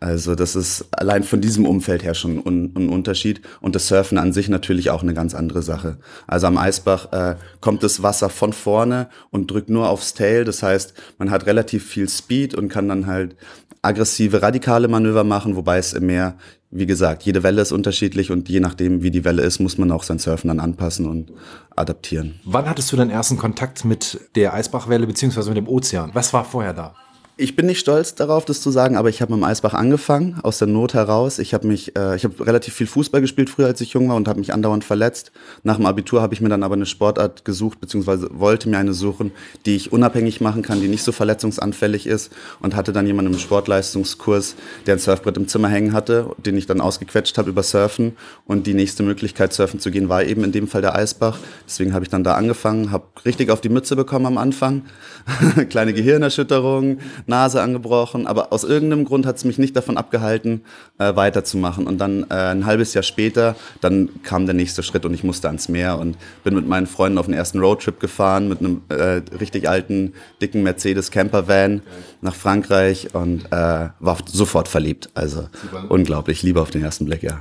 Also 0.01 0.35
das 0.35 0.55
ist 0.55 0.87
allein 0.91 1.23
von 1.23 1.41
diesem 1.41 1.65
Umfeld 1.65 2.05
her 2.05 2.15
schon 2.15 2.39
ein, 2.47 2.75
ein, 2.77 2.89
Unterschied. 2.91 3.41
Und 3.61 3.75
das 3.75 3.89
Surfen 3.89 4.19
an 4.19 4.33
sich 4.33 4.49
natürlich 4.49 4.91
auch 4.91 5.03
eine 5.03 5.15
ganz 5.15 5.35
andere 5.35 5.63
Sache. 5.63 5.97
Also 6.27 6.47
am 6.47 6.59
Eisbach 6.59 7.13
äh, 7.13 7.37
kommt 7.61 7.83
das 7.83 8.03
Wasser 8.03 8.29
von 8.29 8.53
vorne 8.53 9.09
und 9.31 9.51
drückt 9.51 9.71
nur 9.71 9.89
aufs 9.89 10.13
Tail. 10.13 10.45
Das 10.45 10.63
heißt, 10.63 10.95
man 11.19 11.31
hat 11.31 11.47
relativ 11.47 11.87
viel 11.87 12.09
Speed 12.09 12.55
und 12.55 12.69
kann 12.69 12.89
dann 12.89 13.07
halt 13.07 13.37
aggressive, 13.85 14.43
radikale 14.43 14.89
Manöver 14.89 15.25
machen, 15.25 15.57
wobei 15.57 15.79
es 15.79 15.93
im 15.93 16.07
Meer, 16.07 16.37
wie 16.71 16.87
gesagt, 16.87 17.23
jede 17.23 17.43
Welle 17.43 17.63
ist 17.63 17.71
unterschiedlich 17.71 18.31
und 18.31 18.49
je 18.49 18.61
nachdem, 18.61 19.03
wie 19.03 19.11
die 19.11 19.25
Welle 19.25 19.43
ist, 19.43 19.61
muss 19.61 19.79
man 19.79 19.93
auch 19.93 20.03
sein 20.03 20.19
Surfen 20.19 20.49
dann 20.49 20.59
anpassen 20.59 21.07
und 21.07 21.33
adaptieren. 21.77 22.41
Wann 22.45 22.69
hattest 22.69 22.91
du 22.91 22.97
deinen 22.97 23.11
ersten 23.11 23.37
Kontakt 23.37 23.85
mit 23.85 24.21
der 24.35 24.55
Eisbachwelle 24.55 25.07
beziehungsweise 25.07 25.51
mit 25.51 25.59
dem 25.59 25.69
Ozean? 25.69 26.11
Was 26.15 26.33
war 26.33 26.45
vorher 26.45 26.73
da? 26.73 26.95
Ich 27.37 27.57
bin 27.57 27.67
nicht 27.67 27.81
stolz 27.81 28.14
darauf, 28.14 28.45
das 28.45 28.61
zu 28.61 28.71
sagen, 28.71 28.97
aber 28.97 29.09
ich 29.09 29.21
habe 29.21 29.33
mit 29.33 29.41
dem 29.41 29.45
Eisbach 29.45 29.75
angefangen, 29.75 30.38
aus 30.45 30.59
der 30.59 30.69
Not 30.69 30.95
heraus. 30.95 31.41
Ich 31.41 31.53
habe 31.53 31.67
mich, 31.67 31.97
äh, 31.97 32.14
ich 32.14 32.23
habe 32.23 32.47
relativ 32.47 32.75
viel 32.75 32.87
Fußball 32.87 33.21
gespielt 33.21 33.50
früher, 33.50 33.67
als 33.67 33.81
ich 33.81 33.93
jung 33.93 34.09
war 34.09 34.14
und 34.14 34.29
habe 34.29 34.38
mich 34.38 34.53
andauernd 34.53 34.85
verletzt. 34.85 35.33
Nach 35.64 35.75
dem 35.75 35.87
Abitur 35.87 36.23
habe 36.23 36.33
ich 36.33 36.41
mir 36.41 36.49
dann 36.49 36.62
aber 36.62 36.76
eine 36.76 36.87
Sportart 36.87 37.45
gesucht, 37.45 37.81
beziehungsweise 37.81 38.29
wollte 38.31 38.69
mir 38.69 38.79
eine 38.79 38.95
suchen, 38.95 39.33
die 39.67 39.75
ich 39.75 39.93
unabhängig 39.93 40.41
machen 40.41 40.62
kann, 40.62 40.81
die 40.81 40.87
nicht 40.87 41.03
so 41.03 41.11
verletzungsanfällig 41.11 42.07
ist 42.07 42.31
und 42.61 42.76
hatte 42.76 42.93
dann 42.93 43.05
jemanden 43.05 43.33
im 43.33 43.38
Sportleistungskurs, 43.41 44.55
der 44.87 44.95
ein 44.95 45.00
Surfbrett 45.00 45.37
im 45.37 45.49
Zimmer 45.49 45.69
hängen 45.69 45.93
hatte, 45.93 46.31
den 46.38 46.57
ich 46.57 46.67
dann 46.67 46.81
ausgequetscht 46.81 47.37
habe 47.37 47.50
über 47.50 47.64
Surfen 47.64 48.12
und 48.47 48.69
die 48.69 48.75
nächste 48.75 49.03
Möglichkeit, 49.03 49.53
surfen 49.53 49.81
zu 49.81 49.91
gehen, 49.91 50.09
war 50.09 50.23
eben 50.23 50.45
in 50.45 50.53
dem 50.53 50.69
Fall 50.69 50.83
der 50.83 50.95
Eisbach. 50.95 51.41
Deswegen 51.67 51.95
habe 51.95 52.05
ich 52.05 52.11
dann 52.11 52.23
da 52.23 52.35
angefangen, 52.35 52.93
habe 52.93 53.07
richtig 53.25 53.50
auf 53.50 53.61
die 53.61 53.71
Mütze 53.71 53.97
bekommen 53.97 54.26
am 54.26 54.38
Anfang, 54.38 54.83
kleine 55.69 55.95
Gehirnerschütterung, 55.95 56.99
Nase 57.26 57.62
angebrochen, 57.62 58.26
aber 58.26 58.52
aus 58.52 58.64
irgendeinem 58.64 59.04
Grund 59.04 59.26
hat 59.26 59.37
es 59.37 59.45
mich 59.45 59.59
nicht 59.59 59.76
davon 59.76 59.97
abgehalten, 59.97 60.62
äh, 60.99 61.14
weiterzumachen. 61.16 61.87
Und 61.87 61.99
dann 61.99 62.25
äh, 62.31 62.35
ein 62.35 62.66
halbes 62.66 62.95
Jahr 62.95 63.02
später, 63.02 63.57
dann 63.81 64.09
kam 64.23 64.47
der 64.47 64.54
nächste 64.54 64.83
Schritt 64.83 65.04
und 65.04 65.14
ich 65.14 65.25
musste 65.25 65.49
ans 65.49 65.69
Meer 65.69 65.99
und 65.99 66.16
bin 66.43 66.54
mit 66.54 66.66
meinen 66.66 66.87
Freunden 66.87 67.19
auf 67.19 67.26
den 67.26 67.35
ersten 67.35 67.61
Roadtrip 67.61 68.00
gefahren 68.00 68.49
mit 68.49 68.61
einem 68.61 68.83
äh, 68.88 69.23
richtig 69.38 69.69
alten, 69.69 70.14
dicken 70.40 70.62
Mercedes 70.62 71.11
Camper 71.11 71.49
Van 71.49 71.83
nach 72.21 72.35
Frankreich 72.35 73.14
und 73.14 73.47
äh, 73.47 73.88
war 73.99 74.19
sofort 74.26 74.69
verliebt. 74.69 75.11
Also 75.14 75.49
unglaublich, 75.88 76.43
Liebe 76.43 76.61
auf 76.61 76.71
den 76.71 76.83
ersten 76.83 77.07
Blick, 77.07 77.23
ja. 77.23 77.40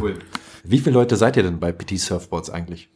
Cool. 0.00 0.14
Wie 0.64 0.78
viele 0.78 0.94
Leute 0.94 1.16
seid 1.16 1.36
ihr 1.36 1.42
denn 1.42 1.58
bei 1.58 1.72
PT 1.72 1.98
Surfboards 1.98 2.50
eigentlich? 2.50 2.88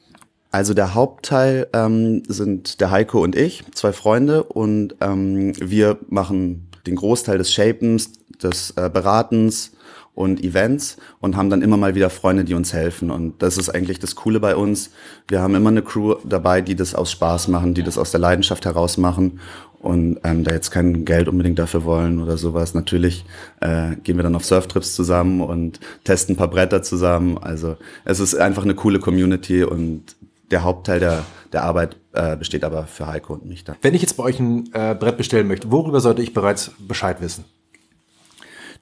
Also 0.55 0.73
der 0.73 0.95
Hauptteil 0.95 1.67
ähm, 1.73 2.23
sind 2.29 2.81
der 2.81 2.93
Heiko 2.93 3.21
und 3.21 3.35
ich, 3.35 3.65
zwei 3.75 3.93
Freunde, 3.93 4.45
und 4.45 4.95
ähm, 5.01 5.53
wir 5.59 5.99
machen 6.09 6.69
den 6.87 6.95
Großteil 6.95 7.39
des 7.39 7.53
Shapens, 7.53 8.13
des 8.41 8.71
äh, 8.77 8.89
Beratens 8.89 9.73
und 10.15 10.45
Events 10.45 10.97
und 11.19 11.35
haben 11.35 11.51
dann 11.51 11.61
immer 11.61 11.77
mal 11.77 11.97
wieder 11.97 12.09
Freunde, 12.09 12.45
die 12.45 12.55
uns 12.55 12.73
helfen. 12.73 13.11
Und 13.11 13.43
das 13.43 13.59
ist 13.59 13.69
eigentlich 13.69 13.99
das 13.99 14.15
Coole 14.15 14.39
bei 14.39 14.55
uns. 14.55 14.91
Wir 15.27 15.41
haben 15.41 15.57
immer 15.57 15.71
eine 15.71 15.83
Crew 15.83 16.15
dabei, 16.23 16.61
die 16.61 16.77
das 16.77 16.95
aus 16.95 17.11
Spaß 17.11 17.49
machen, 17.49 17.75
die 17.75 17.83
das 17.83 17.99
aus 17.99 18.13
der 18.13 18.21
Leidenschaft 18.21 18.65
heraus 18.65 18.97
machen 18.97 19.41
und 19.81 20.21
ähm, 20.23 20.45
da 20.45 20.53
jetzt 20.53 20.71
kein 20.71 21.05
Geld 21.05 21.27
unbedingt 21.27 21.59
dafür 21.59 21.85
wollen 21.85 22.23
oder 22.23 22.39
sowas. 22.39 22.75
Natürlich 22.75 23.25
äh, 23.61 23.97
gehen 24.05 24.17
wir 24.17 24.23
dann 24.23 24.37
auf 24.37 24.45
Surftrips 24.45 24.95
zusammen 24.95 25.41
und 25.41 25.81
testen 26.05 26.35
ein 26.35 26.39
paar 26.39 26.49
Bretter 26.49 26.85
zusammen. 26.85 27.39
Also 27.39 27.77
es 28.05 28.21
ist 28.21 28.37
einfach 28.37 28.63
eine 28.63 28.77
coole 28.77 29.01
Community 29.01 29.65
und 29.65 30.15
der 30.51 30.63
Hauptteil 30.63 31.01
der, 31.01 31.25
der 31.53 31.65
Arbeit 31.65 31.97
äh, 32.13 32.37
besteht 32.37 32.65
aber 32.65 32.87
für 32.87 33.07
Heiko 33.07 33.35
und 33.35 33.47
mich 33.47 33.65
dann. 33.65 33.77
Wenn 33.83 33.95
ich 33.95 34.03
jetzt 34.03 34.17
bei 34.17 34.25
euch 34.25 34.39
ein 34.39 34.71
äh, 34.73 34.95
Brett 34.95 35.17
bestellen 35.17 35.49
möchte, 35.49 35.71
worüber 35.71 36.01
sollte 36.01 36.23
ich 36.23 36.35
bereits 36.35 36.73
Bescheid 36.79 37.21
wissen? 37.21 37.45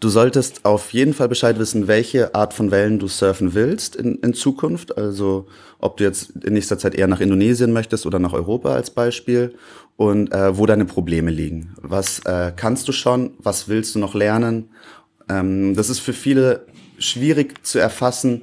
Du 0.02 0.08
solltest 0.08 0.64
auf 0.64 0.92
jeden 0.92 1.14
Fall 1.14 1.28
Bescheid 1.28 1.60
wissen, 1.60 1.86
welche 1.86 2.34
Art 2.34 2.54
von 2.54 2.72
Wellen 2.72 2.98
du 2.98 3.06
surfen 3.06 3.54
willst 3.54 3.94
in, 3.94 4.16
in 4.16 4.34
Zukunft. 4.34 4.98
Also 4.98 5.46
ob 5.78 5.96
du 5.96 6.02
jetzt 6.02 6.30
in 6.44 6.54
nächster 6.54 6.76
Zeit 6.76 6.96
eher 6.96 7.06
nach 7.06 7.20
Indonesien 7.20 7.72
möchtest 7.72 8.04
oder 8.04 8.18
nach 8.18 8.32
Europa 8.32 8.74
als 8.74 8.90
Beispiel 8.90 9.54
und 9.96 10.32
äh, 10.32 10.58
wo 10.58 10.66
deine 10.66 10.86
Probleme 10.86 11.30
liegen. 11.30 11.76
Was 11.80 12.18
äh, 12.24 12.52
kannst 12.56 12.88
du 12.88 12.92
schon? 12.92 13.34
Was 13.38 13.68
willst 13.68 13.94
du 13.94 14.00
noch 14.00 14.14
lernen? 14.14 14.70
Ähm, 15.28 15.76
das 15.76 15.88
ist 15.88 16.00
für 16.00 16.12
viele 16.12 16.66
schwierig 16.98 17.64
zu 17.64 17.78
erfassen, 17.78 18.42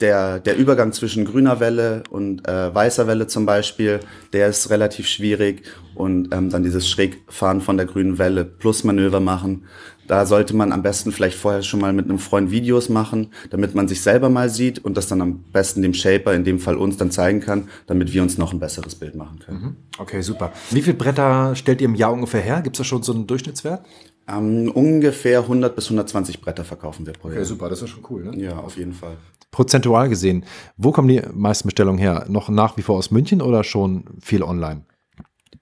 der, 0.00 0.40
der 0.40 0.56
Übergang 0.56 0.92
zwischen 0.92 1.24
grüner 1.24 1.60
Welle 1.60 2.02
und 2.10 2.46
äh, 2.48 2.74
weißer 2.74 3.06
Welle 3.06 3.26
zum 3.26 3.46
Beispiel, 3.46 4.00
der 4.32 4.48
ist 4.48 4.70
relativ 4.70 5.06
schwierig. 5.08 5.62
Und 5.94 6.34
ähm, 6.34 6.50
dann 6.50 6.64
dieses 6.64 6.88
Schrägfahren 6.88 7.60
von 7.60 7.76
der 7.76 7.86
grünen 7.86 8.18
Welle 8.18 8.44
plus 8.44 8.82
Manöver 8.82 9.20
machen. 9.20 9.66
Da 10.08 10.26
sollte 10.26 10.54
man 10.54 10.72
am 10.72 10.82
besten 10.82 11.12
vielleicht 11.12 11.38
vorher 11.38 11.62
schon 11.62 11.80
mal 11.80 11.92
mit 11.92 12.06
einem 12.06 12.18
Freund 12.18 12.50
Videos 12.50 12.88
machen, 12.88 13.28
damit 13.50 13.74
man 13.74 13.88
sich 13.88 14.02
selber 14.02 14.28
mal 14.28 14.50
sieht 14.50 14.84
und 14.84 14.96
das 14.96 15.06
dann 15.06 15.22
am 15.22 15.44
besten 15.52 15.82
dem 15.82 15.94
Shaper, 15.94 16.34
in 16.34 16.44
dem 16.44 16.58
Fall 16.58 16.76
uns, 16.76 16.96
dann 16.96 17.10
zeigen 17.10 17.40
kann, 17.40 17.68
damit 17.86 18.12
wir 18.12 18.22
uns 18.22 18.36
noch 18.36 18.52
ein 18.52 18.58
besseres 18.58 18.96
Bild 18.96 19.14
machen 19.14 19.38
können. 19.38 19.60
Mhm. 19.60 19.76
Okay, 19.98 20.20
super. 20.20 20.52
Wie 20.70 20.82
viele 20.82 20.96
Bretter 20.96 21.54
stellt 21.54 21.80
ihr 21.80 21.86
im 21.86 21.94
Jahr 21.94 22.12
ungefähr 22.12 22.40
her? 22.40 22.60
Gibt 22.60 22.76
es 22.76 22.78
da 22.78 22.84
schon 22.84 23.02
so 23.02 23.14
einen 23.14 23.26
Durchschnittswert? 23.26 23.86
Ähm, 24.26 24.70
ungefähr 24.72 25.40
100 25.40 25.76
bis 25.76 25.84
120 25.86 26.40
Bretter 26.40 26.64
verkaufen 26.64 27.06
wir 27.06 27.12
pro 27.12 27.28
Jahr. 27.28 27.36
Okay, 27.36 27.44
super, 27.44 27.68
das 27.68 27.82
ist 27.82 27.90
schon 27.90 28.04
cool, 28.10 28.24
ne? 28.24 28.36
Ja, 28.36 28.56
auf 28.58 28.76
jeden 28.76 28.94
Fall 28.94 29.16
prozentual 29.54 30.08
gesehen, 30.08 30.44
wo 30.76 30.90
kommen 30.90 31.06
die 31.06 31.22
meisten 31.32 31.68
Bestellungen 31.68 32.00
her? 32.00 32.26
Noch 32.28 32.48
nach 32.48 32.76
wie 32.76 32.82
vor 32.82 32.98
aus 32.98 33.12
München 33.12 33.40
oder 33.40 33.62
schon 33.62 34.04
viel 34.20 34.42
online? 34.42 34.82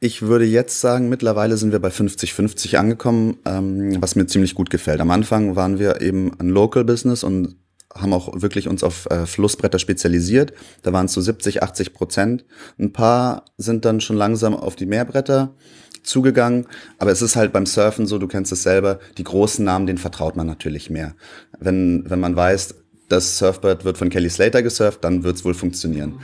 Ich 0.01 0.23
würde 0.23 0.47
jetzt 0.47 0.81
sagen, 0.81 1.11
mittlerweile 1.11 1.59
sind 1.59 1.73
wir 1.73 1.79
bei 1.79 1.91
50-50 1.91 2.77
angekommen, 2.77 3.37
ähm, 3.45 4.01
was 4.01 4.17
mir 4.17 4.27
ziemlich 4.27 4.55
gut 4.55 4.71
gefällt. 4.71 5.03
Am 5.03 5.11
Anfang 5.11 5.57
waren 5.57 5.79
wir 5.79 6.01
eben 6.01 6.33
ein 6.41 6.49
Local 6.49 6.85
Business 6.85 7.23
und 7.23 7.57
haben 7.95 8.15
auch 8.15 8.41
wirklich 8.41 8.67
uns 8.67 8.83
auf 8.83 9.07
äh, 9.11 9.27
Flussbretter 9.27 9.79
spezialisiert. 9.79 10.55
Da 10.81 10.95
waren 10.95 11.05
es 11.05 11.13
so 11.13 11.21
70, 11.21 11.63
80 11.63 11.93
Prozent. 11.93 12.47
Ein 12.79 12.95
paar 12.95 13.45
sind 13.59 13.85
dann 13.85 14.01
schon 14.01 14.17
langsam 14.17 14.57
auf 14.57 14.75
die 14.75 14.87
Meerbretter 14.87 15.55
zugegangen. 16.03 16.67
Aber 16.99 17.13
es 17.13 17.21
ist 17.21 17.37
halt 17.37 17.53
beim 17.53 17.67
Surfen 17.67 18.07
so, 18.07 18.17
du 18.17 18.27
kennst 18.27 18.53
es 18.53 18.63
selber, 18.63 18.99
die 19.19 19.25
großen 19.25 19.63
Namen, 19.63 19.87
denen 19.87 19.99
vertraut 19.99 20.35
man 20.35 20.47
natürlich 20.47 20.89
mehr. 20.89 21.15
Wenn, 21.61 22.09
wenn 22.09 22.21
man 22.21 22.35
weiß, 22.35 22.82
das 23.13 23.39
Surfboard 23.39 23.85
wird 23.85 23.99
von 23.99 24.09
Kelly 24.09 24.31
Slater 24.31 24.63
gesurft, 24.63 25.05
dann 25.05 25.23
wird 25.23 25.37
es 25.37 25.45
wohl 25.45 25.55
funktionieren. 25.55 26.15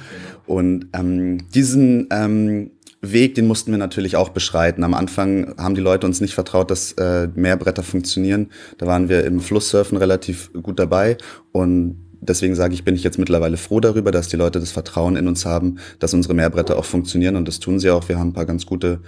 Und 0.47 0.87
ähm, 0.95 1.47
diesen 1.55 2.09
ähm, 2.11 2.71
Weg, 3.01 3.37
den 3.37 3.47
mussten 3.47 3.71
wir 3.71 3.79
natürlich 3.79 4.17
auch 4.17 4.31
beschreiten. 4.31 4.83
Am 4.83 4.95
Anfang 4.95 5.55
haben 5.57 5.75
die 5.75 5.81
Leute 5.81 6.07
uns 6.07 6.21
nicht 6.21 6.35
vertraut, 6.35 6.71
dass 6.71 6.93
äh, 6.93 7.29
Meerbretter 7.35 7.83
funktionieren. 7.83 8.49
Da 8.79 8.87
waren 8.87 9.09
wir 9.09 9.25
im 9.25 9.41
Flusssurfen 9.41 9.99
relativ 9.99 10.51
gut 10.63 10.79
dabei 10.81 11.17
und 11.53 11.97
deswegen 12.21 12.55
sage 12.55 12.75
ich, 12.75 12.85
bin 12.85 12.97
ich 12.97 13.05
jetzt 13.05 13.19
mittlerweile 13.19 13.57
froh 13.57 13.81
darüber, 13.81 14.11
dass 14.11 14.29
die 14.29 14.37
Leute 14.37 14.59
das 14.59 14.73
Vertrauen 14.73 15.17
in 15.17 15.29
uns 15.29 15.47
haben, 15.47 15.79
dass 15.99 16.15
unsere 16.15 16.35
Meerbretter 16.35 16.77
auch 16.77 16.85
funktionieren 16.85 17.37
und 17.37 17.47
das 17.47 17.61
tun 17.61 17.79
sie 17.79 17.91
auch. 17.91 18.09
Wir 18.09 18.19
haben 18.19 18.31
ein 18.31 18.35
paar 18.35 18.47
ganz 18.47 18.67
gute 18.67 19.01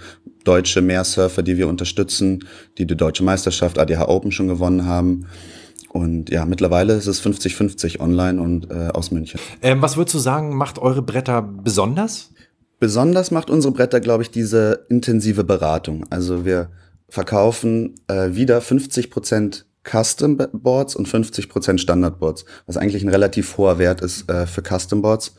deutsche 0.43 0.81
Meersurfer, 0.81 1.43
die 1.43 1.57
wir 1.57 1.67
unterstützen, 1.67 2.45
die 2.77 2.85
die 2.85 2.95
deutsche 2.95 3.23
Meisterschaft 3.23 3.77
ADH 3.77 4.07
Open 4.07 4.31
schon 4.31 4.47
gewonnen 4.47 4.85
haben. 4.85 5.25
Und 5.91 6.29
ja, 6.29 6.45
mittlerweile 6.45 6.93
ist 6.93 7.07
es 7.07 7.21
50-50 7.21 7.99
online 7.99 8.41
und 8.41 8.71
äh, 8.71 8.89
aus 8.93 9.11
München. 9.11 9.39
Ähm, 9.61 9.81
was 9.81 9.97
würdest 9.97 10.15
du 10.15 10.19
sagen, 10.19 10.55
macht 10.55 10.79
eure 10.79 11.01
Bretter 11.01 11.41
besonders? 11.41 12.31
Besonders 12.79 13.29
macht 13.29 13.49
unsere 13.49 13.73
Bretter, 13.73 13.99
glaube 13.99 14.23
ich, 14.23 14.31
diese 14.31 14.85
intensive 14.89 15.43
Beratung. 15.43 16.05
Also 16.09 16.45
wir 16.45 16.69
verkaufen 17.09 17.95
äh, 18.07 18.33
wieder 18.33 18.61
50 18.61 19.11
Prozent 19.11 19.65
Custom 19.83 20.37
Boards 20.53 20.95
und 20.95 21.07
50 21.07 21.49
Prozent 21.49 21.81
Standard 21.81 22.19
Boards, 22.19 22.45
was 22.67 22.77
eigentlich 22.77 23.03
ein 23.03 23.09
relativ 23.09 23.57
hoher 23.57 23.79
Wert 23.79 24.01
ist 24.01 24.29
äh, 24.29 24.45
für 24.45 24.61
Custom 24.61 25.01
Boards. 25.01 25.35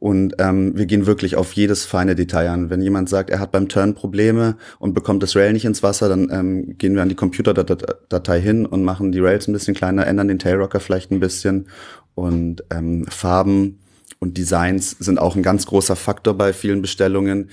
Und 0.00 0.36
ähm, 0.38 0.76
wir 0.76 0.86
gehen 0.86 1.06
wirklich 1.06 1.34
auf 1.34 1.52
jedes 1.54 1.84
feine 1.84 2.14
Detail 2.14 2.50
an. 2.50 2.70
Wenn 2.70 2.80
jemand 2.80 3.08
sagt, 3.08 3.30
er 3.30 3.40
hat 3.40 3.50
beim 3.50 3.68
Turn 3.68 3.94
Probleme 3.94 4.56
und 4.78 4.94
bekommt 4.94 5.22
das 5.22 5.34
Rail 5.34 5.52
nicht 5.52 5.64
ins 5.64 5.82
Wasser, 5.82 6.08
dann 6.08 6.28
ähm, 6.30 6.78
gehen 6.78 6.94
wir 6.94 7.02
an 7.02 7.08
die 7.08 7.16
Computerdatei 7.16 8.40
hin 8.40 8.64
und 8.64 8.84
machen 8.84 9.10
die 9.10 9.18
Rails 9.18 9.48
ein 9.48 9.52
bisschen 9.52 9.74
kleiner, 9.74 10.06
ändern 10.06 10.28
den 10.28 10.38
Tailrocker 10.38 10.78
vielleicht 10.78 11.10
ein 11.10 11.18
bisschen. 11.18 11.66
Und 12.14 12.62
ähm, 12.70 13.06
Farben 13.06 13.80
und 14.20 14.36
Designs 14.38 14.92
sind 14.92 15.18
auch 15.18 15.34
ein 15.34 15.42
ganz 15.42 15.66
großer 15.66 15.96
Faktor 15.96 16.34
bei 16.34 16.52
vielen 16.52 16.82
Bestellungen 16.82 17.50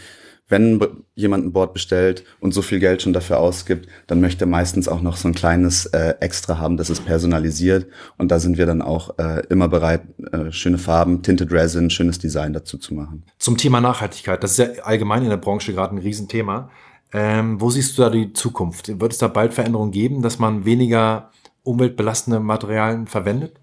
wenn 0.48 0.80
jemand 1.16 1.46
ein 1.46 1.54
Board 1.54 1.74
bestellt 1.74 2.24
und 2.40 2.54
so 2.54 2.62
viel 2.62 2.80
Geld 2.80 3.02
schon 3.02 3.14
dafür 3.14 3.40
ausgibt, 3.40 3.88
dann 4.06 4.22
möchte 4.22 4.46
er 4.46 4.48
meistens 4.48 4.88
auch 4.88 5.02
noch 5.02 5.18
so 5.18 5.28
ein 5.28 5.34
kleines 5.34 5.88
äh, 5.88 6.16
Extra 6.20 6.60
haben, 6.60 6.78
das 6.78 6.90
ist 6.90 7.06
personalisiert. 7.06 7.88
Und 8.18 8.30
da 8.30 8.40
sind 8.40 8.58
wir 8.58 8.68
dann 8.68 8.82
auch 8.82 9.18
äh, 9.18 9.42
immer 9.50 9.68
bereit, 9.68 10.04
äh, 10.32 10.52
schöne 10.52 10.78
Farben, 10.78 11.24
Tinted 11.24 11.52
Resin, 11.52 11.90
schönes 11.90 12.20
Design 12.20 12.54
dazu 12.54 12.78
zu 12.78 12.94
machen. 12.94 13.24
Zum 13.40 13.58
Thema 13.58 13.82
Nachhaltigkeit, 13.82 14.44
das 14.44 14.52
ist 14.52 14.58
ja 14.60 14.84
allgemein 14.84 15.24
in 15.24 15.30
der 15.30 15.38
Branche 15.38 15.74
gerade 15.74 15.96
ein 15.96 16.00
Riesenthema. 16.00 16.70
Ähm, 17.12 17.60
wo 17.60 17.70
siehst 17.70 17.98
du 17.98 18.04
da 18.04 18.10
die 18.10 18.34
Zukunft? 18.34 19.00
Wird 19.00 19.14
es 19.14 19.18
da 19.18 19.28
bald 19.28 19.54
Veränderungen 19.54 19.92
geben, 19.92 20.22
dass 20.22 20.38
man 20.38 20.66
weniger 20.66 21.32
umweltbelastende 21.64 22.40
Materialien 22.40 23.08
verwendet? 23.08 23.60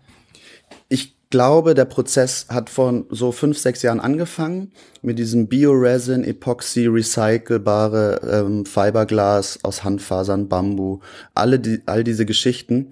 Ich 1.32 1.34
glaube, 1.38 1.72
der 1.72 1.86
Prozess 1.86 2.44
hat 2.50 2.68
vor 2.68 3.04
so 3.08 3.32
fünf, 3.32 3.56
sechs 3.56 3.80
Jahren 3.80 4.00
angefangen 4.00 4.70
mit 5.00 5.18
diesem 5.18 5.48
Bioresin, 5.48 6.24
Epoxy, 6.24 6.86
recycelbare 6.86 8.20
ähm, 8.44 8.66
Fiberglas 8.66 9.58
aus 9.62 9.82
Handfasern, 9.82 10.48
Bambu, 10.48 11.00
alle 11.34 11.58
die, 11.58 11.80
all 11.86 12.04
diese 12.04 12.26
Geschichten. 12.26 12.88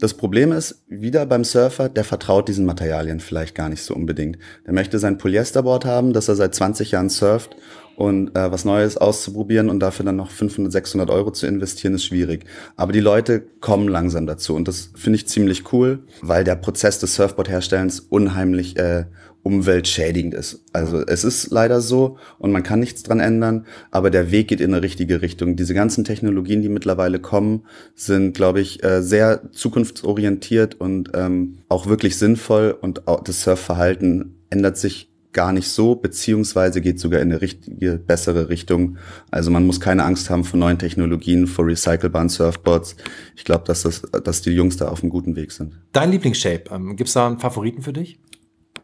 Das 0.00 0.14
Problem 0.14 0.50
ist, 0.50 0.82
wieder 0.88 1.24
beim 1.24 1.44
Surfer, 1.44 1.88
der 1.88 2.02
vertraut 2.02 2.48
diesen 2.48 2.66
Materialien 2.66 3.20
vielleicht 3.20 3.54
gar 3.54 3.68
nicht 3.68 3.84
so 3.84 3.94
unbedingt. 3.94 4.38
Der 4.66 4.74
möchte 4.74 4.98
sein 4.98 5.16
Polyesterboard 5.16 5.84
haben, 5.84 6.12
das 6.12 6.26
er 6.26 6.34
seit 6.34 6.56
20 6.56 6.90
Jahren 6.90 7.10
surft 7.10 7.54
und 7.98 8.36
äh, 8.36 8.52
was 8.52 8.64
Neues 8.64 8.96
auszuprobieren 8.96 9.68
und 9.68 9.80
dafür 9.80 10.04
dann 10.04 10.14
noch 10.14 10.30
500, 10.30 10.70
600 10.70 11.10
Euro 11.10 11.32
zu 11.32 11.48
investieren, 11.48 11.94
ist 11.94 12.04
schwierig. 12.04 12.44
Aber 12.76 12.92
die 12.92 13.00
Leute 13.00 13.42
kommen 13.58 13.88
langsam 13.88 14.24
dazu 14.24 14.54
und 14.54 14.68
das 14.68 14.92
finde 14.94 15.16
ich 15.16 15.26
ziemlich 15.26 15.72
cool, 15.72 16.04
weil 16.22 16.44
der 16.44 16.54
Prozess 16.54 17.00
des 17.00 17.16
Surfboard-Herstellens 17.16 17.98
unheimlich 17.98 18.78
äh, 18.78 19.06
umweltschädigend 19.42 20.32
ist. 20.32 20.64
Also 20.72 21.04
es 21.04 21.24
ist 21.24 21.50
leider 21.50 21.80
so 21.80 22.18
und 22.38 22.52
man 22.52 22.62
kann 22.62 22.78
nichts 22.78 23.02
dran 23.02 23.18
ändern, 23.18 23.66
aber 23.90 24.10
der 24.10 24.30
Weg 24.30 24.46
geht 24.46 24.60
in 24.60 24.72
eine 24.72 24.82
richtige 24.84 25.20
Richtung. 25.20 25.56
Diese 25.56 25.74
ganzen 25.74 26.04
Technologien, 26.04 26.62
die 26.62 26.68
mittlerweile 26.68 27.18
kommen, 27.18 27.64
sind, 27.96 28.32
glaube 28.32 28.60
ich, 28.60 28.84
äh, 28.84 29.02
sehr 29.02 29.50
zukunftsorientiert 29.50 30.80
und 30.80 31.10
ähm, 31.14 31.58
auch 31.68 31.86
wirklich 31.86 32.16
sinnvoll 32.16 32.78
und 32.80 33.08
auch 33.08 33.24
das 33.24 33.42
Surfverhalten 33.42 34.36
ändert 34.50 34.78
sich 34.78 35.10
gar 35.38 35.52
nicht 35.52 35.68
so, 35.68 35.94
beziehungsweise 35.94 36.80
geht 36.80 36.98
sogar 36.98 37.20
in 37.20 37.30
eine 37.30 37.40
richtige, 37.40 37.96
bessere 37.96 38.48
Richtung. 38.48 38.98
Also 39.30 39.52
man 39.52 39.64
muss 39.64 39.78
keine 39.78 40.02
Angst 40.02 40.30
haben 40.30 40.42
vor 40.42 40.58
neuen 40.58 40.80
Technologien, 40.80 41.46
vor 41.46 41.64
recycelbaren 41.64 42.28
Surfboards. 42.28 42.96
Ich 43.36 43.44
glaube, 43.44 43.62
dass, 43.64 43.82
das, 43.84 44.02
dass 44.24 44.42
die 44.42 44.50
Jungs 44.50 44.78
da 44.78 44.88
auf 44.88 45.04
einem 45.04 45.10
guten 45.10 45.36
Weg 45.36 45.52
sind. 45.52 45.78
Dein 45.92 46.10
Lieblingsshape, 46.10 46.74
ähm, 46.74 46.96
gibt 46.96 47.06
es 47.06 47.14
da 47.14 47.28
einen 47.28 47.38
Favoriten 47.38 47.82
für 47.82 47.92
dich? 47.92 48.18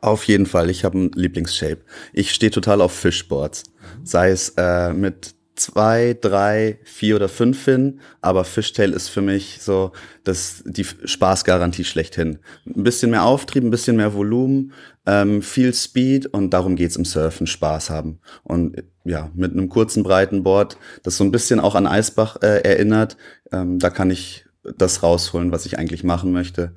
Auf 0.01 0.29
jeden 0.29 0.47
Fall, 0.47 0.71
ich 0.71 0.85
habe 0.85 0.97
einen 0.97 1.11
Lieblingsshape. 1.13 1.81
Ich 2.13 2.31
stehe 2.31 2.53
total 2.53 2.83
auf 2.83 2.93
Fishboards. 2.93 3.65
Sei 4.05 4.31
es 4.31 4.51
äh, 4.57 4.93
mit 4.93 5.35
zwei, 5.57 6.17
drei, 6.21 6.79
vier 6.85 7.17
oder 7.17 7.29
fünf 7.29 7.65
hin, 7.65 8.01
aber 8.21 8.45
Fishtail 8.45 8.93
ist 8.93 9.09
für 9.09 9.23
mich 9.23 9.59
so 9.61 9.93
das, 10.25 10.63
die 10.67 10.85
Spaßgarantie 10.85 11.85
schlechthin. 11.85 12.39
Ein 12.67 12.83
bisschen 12.83 13.11
mehr 13.11 13.25
Auftrieb, 13.25 13.63
ein 13.63 13.71
bisschen 13.71 13.97
mehr 13.97 14.15
Volumen, 14.15 14.73
ähm, 15.07 15.43
viel 15.43 15.73
Speed 15.73 16.27
und 16.27 16.51
darum 16.51 16.77
geht's 16.77 16.97
im 16.97 17.05
Surfen, 17.05 17.47
Spaß 17.47 17.91
haben. 17.91 18.19
Und 18.43 18.83
ja, 19.05 19.31
mit 19.35 19.53
einem 19.53 19.69
kurzen, 19.69 20.03
breiten 20.03 20.43
Board, 20.43 20.77
das 21.03 21.17
so 21.17 21.25
ein 21.25 21.31
bisschen 21.31 21.61
auch 21.61 21.75
an 21.75 21.87
Eisbach 21.87 22.37
äh, 22.43 22.61
erinnert, 22.63 23.17
ähm, 23.53 23.79
da 23.79 23.91
kann 23.91 24.11
ich 24.11 24.47
das 24.77 25.03
rausholen, 25.03 25.53
was 25.53 25.67
ich 25.67 25.79
eigentlich 25.79 26.05
machen 26.05 26.33
möchte. 26.33 26.75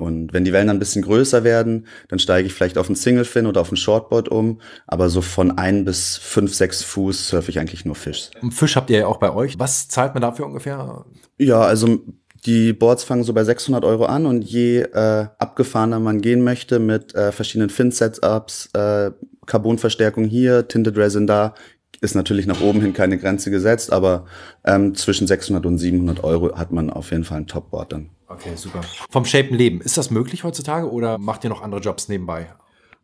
Und 0.00 0.32
wenn 0.32 0.44
die 0.44 0.52
Wellen 0.52 0.68
dann 0.68 0.76
ein 0.76 0.80
bisschen 0.80 1.02
größer 1.02 1.44
werden, 1.44 1.86
dann 2.08 2.18
steige 2.18 2.46
ich 2.46 2.54
vielleicht 2.54 2.78
auf 2.78 2.86
einen 2.86 2.96
Single 2.96 3.24
Fin 3.24 3.46
oder 3.46 3.60
auf 3.60 3.70
ein 3.70 3.76
Shortboard 3.76 4.28
um. 4.28 4.60
Aber 4.86 5.08
so 5.08 5.22
von 5.22 5.58
ein 5.58 5.84
bis 5.84 6.16
fünf, 6.16 6.54
sechs 6.54 6.82
Fuß 6.82 7.28
surfe 7.28 7.50
ich 7.50 7.58
eigentlich 7.58 7.84
nur 7.84 7.94
Fisch. 7.94 8.30
Fisch 8.50 8.76
habt 8.76 8.90
ihr 8.90 9.00
ja 9.00 9.06
auch 9.06 9.18
bei 9.18 9.32
euch. 9.32 9.58
Was 9.58 9.88
zahlt 9.88 10.14
man 10.14 10.22
dafür 10.22 10.46
ungefähr? 10.46 11.04
Ja, 11.38 11.60
also 11.60 12.00
die 12.46 12.72
Boards 12.72 13.04
fangen 13.04 13.24
so 13.24 13.32
bei 13.34 13.44
600 13.44 13.84
Euro 13.84 14.06
an 14.06 14.26
und 14.26 14.42
je 14.42 14.80
äh, 14.80 15.26
abgefahrener 15.38 16.00
man 16.00 16.20
gehen 16.20 16.42
möchte 16.42 16.78
mit 16.78 17.14
äh, 17.14 17.32
verschiedenen 17.32 17.70
Fin-Setups, 17.70 18.70
äh, 18.72 19.10
Carbonverstärkung 19.46 20.24
hier, 20.24 20.66
Tinted 20.68 20.96
Resin 20.96 21.26
da, 21.26 21.54
ist 22.00 22.14
natürlich 22.14 22.46
nach 22.46 22.60
oben 22.60 22.80
hin 22.80 22.92
keine 22.92 23.18
Grenze 23.18 23.50
gesetzt, 23.50 23.92
aber 23.92 24.26
ähm, 24.64 24.94
zwischen 24.94 25.26
600 25.26 25.66
und 25.66 25.78
700 25.78 26.24
Euro 26.24 26.56
hat 26.56 26.72
man 26.72 26.90
auf 26.90 27.10
jeden 27.10 27.24
Fall 27.24 27.38
ein 27.38 27.46
Top-Board 27.46 27.92
dann. 27.92 28.10
Okay, 28.28 28.52
super. 28.54 28.80
Vom 29.10 29.24
Shapen 29.24 29.56
leben, 29.56 29.80
ist 29.80 29.98
das 29.98 30.10
möglich 30.10 30.44
heutzutage 30.44 30.90
oder 30.90 31.18
macht 31.18 31.44
ihr 31.44 31.50
noch 31.50 31.62
andere 31.62 31.80
Jobs 31.80 32.08
nebenbei? 32.08 32.46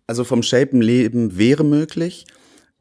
Also 0.06 0.24
vom 0.24 0.42
Shapen 0.42 0.80
leben 0.80 1.36
wäre 1.36 1.64
möglich. 1.64 2.26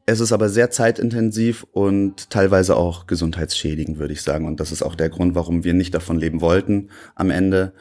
Es 0.08 0.20
ist 0.20 0.30
aber 0.30 0.48
sehr 0.48 0.70
zeitintensiv 0.70 1.66
und 1.72 2.30
teilweise 2.30 2.76
auch 2.76 3.08
gesundheitsschädigend, 3.08 3.98
würde 3.98 4.12
ich 4.12 4.22
sagen. 4.22 4.46
Und 4.46 4.60
das 4.60 4.70
ist 4.70 4.84
auch 4.84 4.94
der 4.94 5.08
Grund, 5.08 5.34
warum 5.34 5.64
wir 5.64 5.74
nicht 5.74 5.92
davon 5.94 6.20
leben 6.20 6.40
wollten 6.40 6.90
am 7.16 7.30
Ende. 7.30 7.72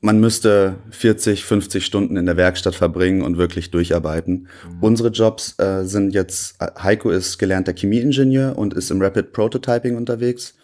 Man 0.00 0.18
müsste 0.18 0.76
40, 0.92 1.44
50 1.44 1.84
Stunden 1.84 2.16
in 2.16 2.24
der 2.24 2.38
Werkstatt 2.38 2.74
verbringen 2.74 3.20
und 3.20 3.36
wirklich 3.36 3.70
durcharbeiten. 3.70 4.48
Mhm. 4.66 4.78
Unsere 4.80 5.10
Jobs 5.10 5.58
äh, 5.58 5.84
sind 5.84 6.14
jetzt, 6.14 6.56
Heiko 6.82 7.10
ist 7.10 7.36
gelernter 7.38 7.74
Chemieingenieur 7.74 8.56
und 8.56 8.72
ist 8.72 8.90
im 8.90 9.02
Rapid 9.02 9.32
Prototyping 9.34 9.94
unterwegs. 9.96 10.54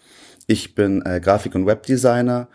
Ich 0.47 0.73
bin 0.73 1.03
äh, 1.05 1.19
Grafik- 1.19 1.53
und 1.53 1.67
Webdesigner 1.67 2.47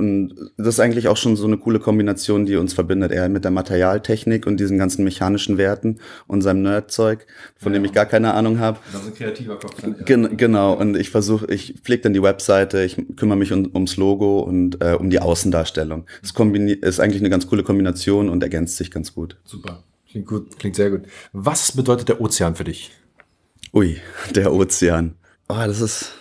und 0.00 0.50
das 0.56 0.68
ist 0.68 0.80
eigentlich 0.80 1.08
auch 1.08 1.18
schon 1.18 1.36
so 1.36 1.46
eine 1.46 1.58
coole 1.58 1.78
Kombination, 1.78 2.46
die 2.46 2.56
uns 2.56 2.72
verbindet. 2.72 3.12
Er 3.12 3.28
mit 3.28 3.44
der 3.44 3.50
Materialtechnik 3.50 4.46
und 4.46 4.58
diesen 4.58 4.78
ganzen 4.78 5.04
mechanischen 5.04 5.58
Werten 5.58 5.98
und 6.26 6.40
seinem 6.40 6.62
Nerdzeug, 6.62 7.26
von 7.58 7.72
ja. 7.72 7.78
dem 7.78 7.84
ich 7.84 7.92
gar 7.92 8.06
keine 8.06 8.32
Ahnung 8.32 8.58
habe. 8.58 8.78
Das 8.92 9.02
ist 9.02 9.08
ein 9.08 9.14
kreativer 9.14 9.58
Kopf. 9.58 9.78
Dann, 9.82 9.96
ja. 9.98 10.04
Gen 10.04 10.38
genau. 10.38 10.72
Und 10.72 10.96
ich 10.96 11.10
versuche, 11.10 11.52
ich 11.52 11.74
pflege 11.82 12.04
dann 12.04 12.14
die 12.14 12.22
Webseite, 12.22 12.82
ich 12.82 12.96
kümmere 13.16 13.36
mich 13.36 13.52
um, 13.52 13.70
ums 13.74 13.98
Logo 13.98 14.40
und 14.40 14.82
äh, 14.82 14.94
um 14.94 15.10
die 15.10 15.20
Außendarstellung. 15.20 16.06
Das 16.22 16.30
ist 16.30 17.00
eigentlich 17.00 17.20
eine 17.20 17.30
ganz 17.30 17.46
coole 17.46 17.62
Kombination 17.62 18.30
und 18.30 18.42
ergänzt 18.42 18.78
sich 18.78 18.90
ganz 18.90 19.14
gut. 19.14 19.36
Super. 19.44 19.84
Klingt 20.10 20.26
gut, 20.26 20.58
klingt 20.58 20.76
sehr 20.76 20.90
gut. 20.90 21.02
Was 21.34 21.72
bedeutet 21.72 22.08
der 22.08 22.22
Ozean 22.22 22.56
für 22.56 22.64
dich? 22.64 22.90
Ui, 23.74 23.98
der 24.34 24.50
Ozean. 24.52 25.16
Oh, 25.48 25.56
das 25.66 25.82
ist 25.82 26.12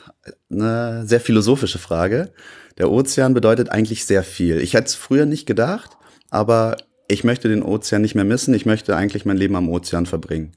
eine 0.52 1.08
sehr 1.08 1.22
philosophische 1.22 1.80
Frage. 1.80 2.34
Der 2.80 2.90
Ozean 2.90 3.34
bedeutet 3.34 3.70
eigentlich 3.70 4.06
sehr 4.06 4.24
viel. 4.24 4.60
Ich 4.60 4.74
hätte 4.74 4.88
es 4.88 4.96
früher 4.96 5.26
nicht 5.26 5.46
gedacht, 5.46 5.98
aber 6.30 6.78
ich 7.08 7.24
möchte 7.24 7.50
den 7.50 7.64
Ozean 7.64 8.02
nicht 8.02 8.16
mehr 8.16 8.26
missen. 8.26 8.54
Ich 8.54 8.66
möchte 8.66 8.96
eigentlich 8.96 9.26
mein 9.26 9.38
Leben 9.38 9.56
am 9.56 9.70
Ozean 9.70 10.06
verbringen. 10.06 10.54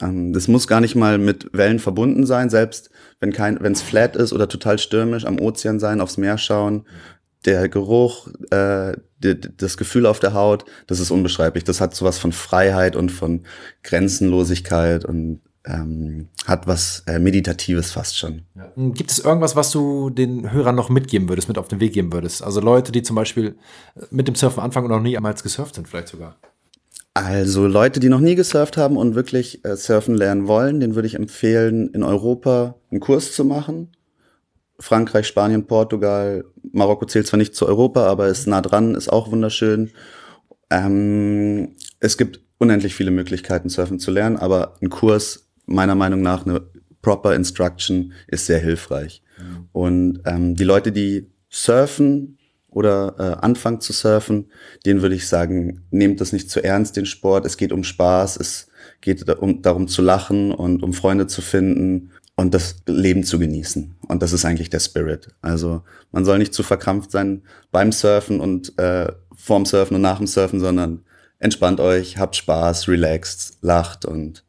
Ähm, 0.00 0.32
das 0.32 0.48
muss 0.48 0.66
gar 0.66 0.80
nicht 0.80 0.96
mal 0.96 1.18
mit 1.18 1.48
Wellen 1.52 1.78
verbunden 1.78 2.26
sein, 2.26 2.50
selbst 2.50 2.90
wenn 3.20 3.32
kein, 3.32 3.60
wenn 3.60 3.72
es 3.72 3.82
flat 3.82 4.16
ist 4.16 4.32
oder 4.32 4.48
total 4.48 4.78
stürmisch, 4.78 5.24
am 5.24 5.40
Ozean 5.40 5.78
sein, 5.78 6.00
aufs 6.00 6.16
Meer 6.16 6.38
schauen, 6.38 6.86
der 7.44 7.68
Geruch, 7.68 8.28
äh, 8.50 8.96
das 9.20 9.76
Gefühl 9.76 10.06
auf 10.06 10.20
der 10.20 10.34
Haut, 10.34 10.64
das 10.86 11.00
ist 11.00 11.10
unbeschreiblich. 11.10 11.64
Das 11.64 11.80
hat 11.80 11.94
sowas 11.94 12.18
von 12.18 12.32
Freiheit 12.32 12.96
und 12.96 13.10
von 13.10 13.44
Grenzenlosigkeit 13.82 15.04
und 15.04 15.40
ähm, 15.64 16.28
hat 16.46 16.66
was 16.66 17.04
äh, 17.06 17.18
Meditatives 17.18 17.92
fast 17.92 18.18
schon. 18.18 18.42
Ja. 18.54 18.72
Hm, 18.74 18.94
gibt 18.94 19.10
es 19.10 19.20
irgendwas, 19.20 19.54
was 19.54 19.70
du 19.70 20.10
den 20.10 20.52
Hörern 20.52 20.74
noch 20.74 20.88
mitgeben 20.88 21.28
würdest, 21.28 21.48
mit 21.48 21.58
auf 21.58 21.68
den 21.68 21.80
Weg 21.80 21.92
geben 21.92 22.12
würdest? 22.12 22.42
Also 22.42 22.60
Leute, 22.60 22.90
die 22.92 23.02
zum 23.02 23.16
Beispiel 23.16 23.56
äh, 23.94 24.02
mit 24.10 24.28
dem 24.28 24.34
Surfen 24.34 24.62
anfangen 24.62 24.86
und 24.86 24.92
noch 24.92 25.00
nie 25.00 25.16
einmal 25.16 25.34
gesurft 25.34 25.76
sind, 25.76 25.88
vielleicht 25.88 26.08
sogar. 26.08 26.36
Also 27.14 27.66
Leute, 27.66 28.00
die 28.00 28.08
noch 28.08 28.20
nie 28.20 28.34
gesurft 28.34 28.76
haben 28.76 28.96
und 28.96 29.14
wirklich 29.14 29.64
äh, 29.64 29.76
surfen 29.76 30.14
lernen 30.14 30.48
wollen, 30.48 30.80
den 30.80 30.94
würde 30.94 31.06
ich 31.06 31.14
empfehlen, 31.14 31.90
in 31.92 32.02
Europa 32.02 32.76
einen 32.90 33.00
Kurs 33.00 33.32
zu 33.32 33.44
machen. 33.44 33.92
Frankreich, 34.80 35.26
Spanien, 35.28 35.66
Portugal, 35.66 36.44
Marokko 36.72 37.06
zählt 37.06 37.26
zwar 37.26 37.38
nicht 37.38 37.54
zu 37.54 37.66
Europa, 37.66 38.06
aber 38.06 38.28
ist 38.28 38.46
nah 38.46 38.62
dran, 38.62 38.94
ist 38.94 39.12
auch 39.12 39.30
wunderschön. 39.30 39.90
Ähm, 40.70 41.76
es 42.00 42.16
gibt 42.16 42.40
unendlich 42.58 42.94
viele 42.94 43.10
Möglichkeiten, 43.10 43.68
surfen 43.68 44.00
zu 44.00 44.10
lernen, 44.10 44.36
aber 44.36 44.76
ein 44.80 44.88
Kurs 44.88 45.51
meiner 45.72 45.94
Meinung 45.94 46.22
nach 46.22 46.46
eine 46.46 46.62
proper 47.00 47.34
Instruction 47.34 48.12
ist 48.28 48.46
sehr 48.46 48.58
hilfreich. 48.58 49.22
Mhm. 49.38 49.68
Und 49.72 50.20
ähm, 50.24 50.54
die 50.54 50.64
Leute, 50.64 50.92
die 50.92 51.30
surfen 51.50 52.38
oder 52.70 53.14
äh, 53.18 53.44
anfangen 53.44 53.80
zu 53.80 53.92
surfen, 53.92 54.50
denen 54.86 55.02
würde 55.02 55.14
ich 55.14 55.28
sagen, 55.28 55.82
nehmt 55.90 56.20
das 56.20 56.32
nicht 56.32 56.50
zu 56.50 56.64
ernst, 56.64 56.96
den 56.96 57.06
Sport. 57.06 57.44
Es 57.44 57.56
geht 57.56 57.72
um 57.72 57.84
Spaß, 57.84 58.36
es 58.38 58.68
geht 59.00 59.28
um, 59.28 59.62
darum 59.62 59.88
zu 59.88 60.00
lachen 60.00 60.52
und 60.52 60.82
um 60.82 60.94
Freunde 60.94 61.26
zu 61.26 61.42
finden 61.42 62.12
und 62.36 62.54
das 62.54 62.76
Leben 62.86 63.24
zu 63.24 63.38
genießen. 63.38 63.94
Und 64.08 64.22
das 64.22 64.32
ist 64.32 64.44
eigentlich 64.44 64.70
der 64.70 64.80
Spirit. 64.80 65.28
Also 65.42 65.82
man 66.12 66.24
soll 66.24 66.38
nicht 66.38 66.54
zu 66.54 66.62
verkrampft 66.62 67.10
sein 67.10 67.42
beim 67.70 67.92
Surfen 67.92 68.40
und 68.40 68.78
äh, 68.78 69.12
vorm 69.34 69.66
Surfen 69.66 69.96
und 69.96 70.02
nach 70.02 70.18
dem 70.18 70.26
Surfen, 70.26 70.60
sondern 70.60 71.04
entspannt 71.38 71.80
euch, 71.80 72.18
habt 72.18 72.36
Spaß, 72.36 72.88
relaxt, 72.88 73.58
lacht 73.60 74.04
und 74.06 74.44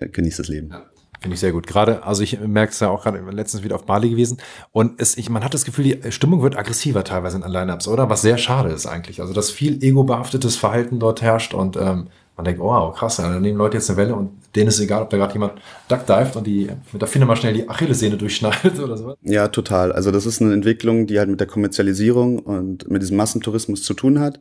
genießt 0.00 0.38
das 0.38 0.48
Leben. 0.48 0.70
Ja. 0.70 0.82
Finde 1.20 1.34
ich 1.34 1.40
sehr 1.40 1.52
gut. 1.52 1.66
Gerade, 1.66 2.02
also 2.04 2.22
ich 2.22 2.38
merke 2.40 2.72
es 2.72 2.80
ja 2.80 2.90
auch 2.90 3.02
gerade 3.02 3.18
letztens 3.30 3.64
wieder 3.64 3.74
auf 3.74 3.84
Bali 3.84 4.10
gewesen. 4.10 4.38
Und 4.72 5.00
es, 5.00 5.16
ich, 5.16 5.30
man 5.30 5.42
hat 5.42 5.54
das 5.54 5.64
Gefühl, 5.64 5.84
die 5.84 6.12
Stimmung 6.12 6.42
wird 6.42 6.58
aggressiver 6.58 7.04
teilweise 7.04 7.38
in 7.38 7.50
Lineups, 7.50 7.88
oder? 7.88 8.10
Was 8.10 8.22
sehr 8.22 8.38
schade 8.38 8.70
ist 8.70 8.86
eigentlich. 8.86 9.20
Also, 9.20 9.32
dass 9.32 9.50
viel 9.50 9.82
ego-behaftetes 9.82 10.56
Verhalten 10.56 10.98
dort 10.98 11.22
herrscht 11.22 11.54
und 11.54 11.76
ähm, 11.76 12.08
man 12.36 12.44
denkt, 12.44 12.60
oh, 12.60 12.64
wow, 12.64 12.94
krass, 12.94 13.16
dann 13.16 13.40
nehmen 13.40 13.56
Leute 13.56 13.78
jetzt 13.78 13.88
eine 13.88 13.96
Welle 13.96 14.14
und 14.14 14.30
denen 14.54 14.68
ist 14.68 14.78
egal, 14.78 15.02
ob 15.02 15.10
da 15.10 15.16
gerade 15.16 15.32
jemand 15.32 15.54
duckdived 15.88 16.36
und 16.36 16.46
die 16.46 16.68
mit 16.92 17.00
der 17.00 17.08
Finne 17.08 17.24
mal 17.24 17.36
schnell 17.36 17.54
die 17.54 17.66
Achillessehne 17.66 18.18
durchschneidet 18.18 18.78
oder 18.84 18.98
so. 18.98 19.14
Ja, 19.22 19.48
total. 19.48 19.90
Also 19.92 20.10
das 20.10 20.26
ist 20.26 20.42
eine 20.42 20.52
Entwicklung, 20.52 21.06
die 21.06 21.18
halt 21.18 21.30
mit 21.30 21.40
der 21.40 21.46
Kommerzialisierung 21.46 22.40
und 22.40 22.90
mit 22.90 23.00
diesem 23.00 23.16
Massentourismus 23.16 23.82
zu 23.84 23.94
tun 23.94 24.20
hat. 24.20 24.38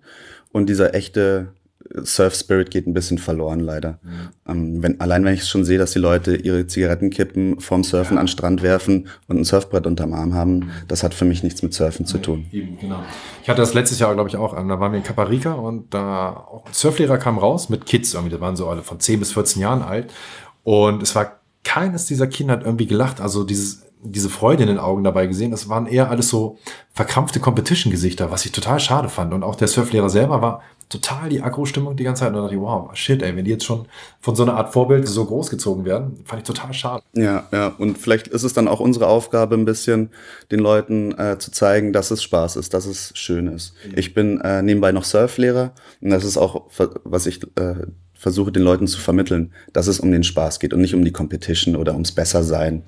Und 0.52 0.68
dieser 0.68 0.94
echte 0.94 1.48
Surf 2.04 2.36
Spirit 2.36 2.72
geht 2.72 2.88
ein 2.88 2.94
bisschen 2.94 3.18
verloren, 3.18 3.60
leider. 3.60 4.00
Mhm. 4.02 4.30
Ähm, 4.48 4.84
wenn, 4.84 5.00
allein 5.00 5.24
wenn 5.24 5.34
ich 5.34 5.46
schon 5.46 5.64
sehe, 5.66 5.78
dass 5.78 5.92
die 5.92 6.00
Leute 6.00 6.36
ihre 6.36 6.66
Zigarettenkippen 6.66 7.60
vorm 7.60 7.84
Surfen 7.84 8.16
ja. 8.16 8.20
an 8.20 8.26
den 8.26 8.32
Strand 8.32 8.62
werfen 8.64 9.08
und 9.28 9.40
ein 9.40 9.44
Surfbrett 9.44 9.86
unterm 9.86 10.14
Arm 10.14 10.34
haben, 10.34 10.56
mhm. 10.58 10.72
das 10.88 11.04
hat 11.04 11.14
für 11.14 11.26
mich 11.26 11.44
nichts 11.44 11.62
mit 11.62 11.74
Surfen 11.74 12.06
nee, 12.06 12.12
zu 12.12 12.18
tun. 12.18 12.46
Eben, 12.52 12.78
genau. 12.80 13.04
Ich 13.44 13.50
hatte 13.50 13.62
das 13.62 13.74
letztes 13.74 14.00
Jahr, 14.00 14.14
glaube 14.16 14.30
ich, 14.30 14.36
auch. 14.36 14.56
Da 14.56 14.80
waren 14.80 14.92
wir 14.92 14.98
in 14.98 15.04
Caparica 15.04 15.54
und 15.54 15.94
da 15.94 16.32
auch 16.32 16.66
ein 16.66 16.74
Surflehrer 16.74 17.18
kam 17.18 17.38
raus 17.38 17.70
mit 17.70 17.86
Kids 17.86 18.14
irgendwie. 18.14 18.36
Da 18.36 18.42
waren 18.42 18.56
so 18.56 18.68
alle 18.68 18.82
von 18.82 19.00
10 19.00 19.20
bis 19.20 19.34
14 19.34 19.62
Jahren 19.62 19.82
alt. 19.82 20.12
Und 20.64 21.04
es 21.04 21.14
war 21.14 21.40
keines 21.64 22.06
dieser 22.06 22.28
Kinder 22.28 22.54
hat 22.54 22.64
irgendwie 22.64 22.88
gelacht. 22.88 23.22
Also 23.22 23.44
dieses 23.44 23.85
diese 24.06 24.30
Freude 24.30 24.64
in 24.64 24.70
den 24.70 24.80
Augen 24.80 25.04
dabei 25.04 25.28
gesehen. 25.28 25.52
Das 25.52 25.70
waren 25.70 25.88
eher 25.88 26.10
alles 26.10 26.30
so 26.30 26.58
verkrampfte 26.94 27.40
Competition-Gesichter, 27.40 28.32
was 28.32 28.46
ich 28.46 28.52
total 28.52 28.80
schade 28.80 29.10
fand. 29.10 29.34
Und 29.34 29.44
auch 29.44 29.56
der 29.56 29.68
Surflehrer 29.68 30.10
selber 30.10 30.42
war 30.42 30.62
total 30.90 31.30
die 31.30 31.42
Agro-Stimmung 31.42 31.96
die 31.96 32.04
ganze 32.04 32.22
Zeit. 32.22 32.30
Und 32.30 32.36
dann 32.36 32.44
dachte 32.44 32.56
ich, 32.56 32.62
wow, 32.62 32.90
shit, 32.94 33.22
ey, 33.22 33.36
wenn 33.36 33.46
die 33.46 33.52
jetzt 33.52 33.66
schon 33.66 33.88
von 34.20 34.36
so 34.36 34.44
einer 34.44 34.56
Art 34.56 34.74
Vorbild 34.74 35.08
so 35.08 35.26
großgezogen 35.26 35.84
werden, 35.84 36.20
fand 36.26 36.42
ich 36.42 36.48
total 36.48 36.74
schade. 36.74 37.04
Ja, 37.14 37.48
ja. 37.52 37.74
Und 37.78 37.98
vielleicht 37.98 38.28
ist 38.28 38.44
es 38.44 38.54
dann 38.54 38.68
auch 38.68 38.80
unsere 38.80 39.08
Aufgabe, 39.08 39.56
ein 39.56 39.66
bisschen 39.66 40.12
den 40.52 40.60
Leuten 40.60 41.18
äh, 41.18 41.38
zu 41.40 41.52
zeigen, 41.52 41.92
dass 41.92 42.12
es 42.12 42.22
Spaß 42.22 42.56
ist, 42.56 42.74
dass 42.74 42.86
es 42.86 43.12
schön 43.16 43.48
ist. 43.48 43.74
Mhm. 43.86 43.98
Ich 43.98 44.14
bin 44.14 44.42
äh, 44.42 44.62
nebenbei 44.62 44.92
noch 44.92 45.04
Surflehrer 45.04 45.74
und 46.02 46.12
das 46.12 46.24
ist 46.24 46.38
auch, 46.38 46.64
was 47.04 47.26
ich 47.26 47.44
äh, 47.58 47.88
versuche 48.14 48.52
den 48.52 48.64
Leuten 48.64 48.88
zu 48.88 49.00
vermitteln, 49.00 49.54
dass 49.74 49.88
es 49.88 50.00
um 50.00 50.12
den 50.12 50.24
Spaß 50.24 50.60
geht 50.60 50.74
und 50.74 50.82
nicht 50.82 50.96
um 50.96 51.04
die 51.04 51.12
Competition 51.12 51.76
oder 51.76 51.94
ums 51.94 52.12
Bessersein. 52.12 52.84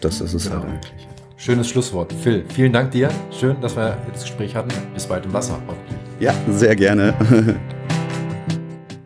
Das 0.00 0.20
ist 0.20 0.34
es 0.34 0.44
genau. 0.44 0.62
halt 0.62 0.72
eigentlich. 0.72 1.08
Schönes 1.36 1.68
Schlusswort. 1.68 2.12
Phil, 2.12 2.44
vielen 2.48 2.72
Dank 2.72 2.92
dir. 2.92 3.10
Schön, 3.30 3.60
dass 3.60 3.76
wir 3.76 3.98
das 4.12 4.22
Gespräch 4.22 4.54
hatten. 4.54 4.70
Bis 4.94 5.06
bald 5.06 5.26
im 5.26 5.32
Wasser. 5.32 5.60
Ja, 6.20 6.32
sehr 6.48 6.76
gerne. 6.76 7.14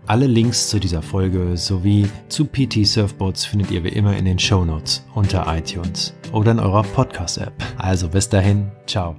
Alle 0.06 0.26
Links 0.26 0.68
zu 0.68 0.78
dieser 0.78 1.02
Folge 1.02 1.56
sowie 1.56 2.08
zu 2.28 2.46
PT 2.46 2.86
Surfboards 2.86 3.44
findet 3.44 3.70
ihr 3.70 3.84
wie 3.84 3.88
immer 3.88 4.16
in 4.16 4.24
den 4.24 4.38
Show 4.38 4.64
Notes 4.64 5.04
unter 5.14 5.46
iTunes 5.54 6.14
oder 6.32 6.52
in 6.52 6.60
eurer 6.60 6.82
Podcast-App. 6.82 7.52
Also 7.76 8.08
bis 8.08 8.28
dahin, 8.28 8.70
ciao. 8.86 9.16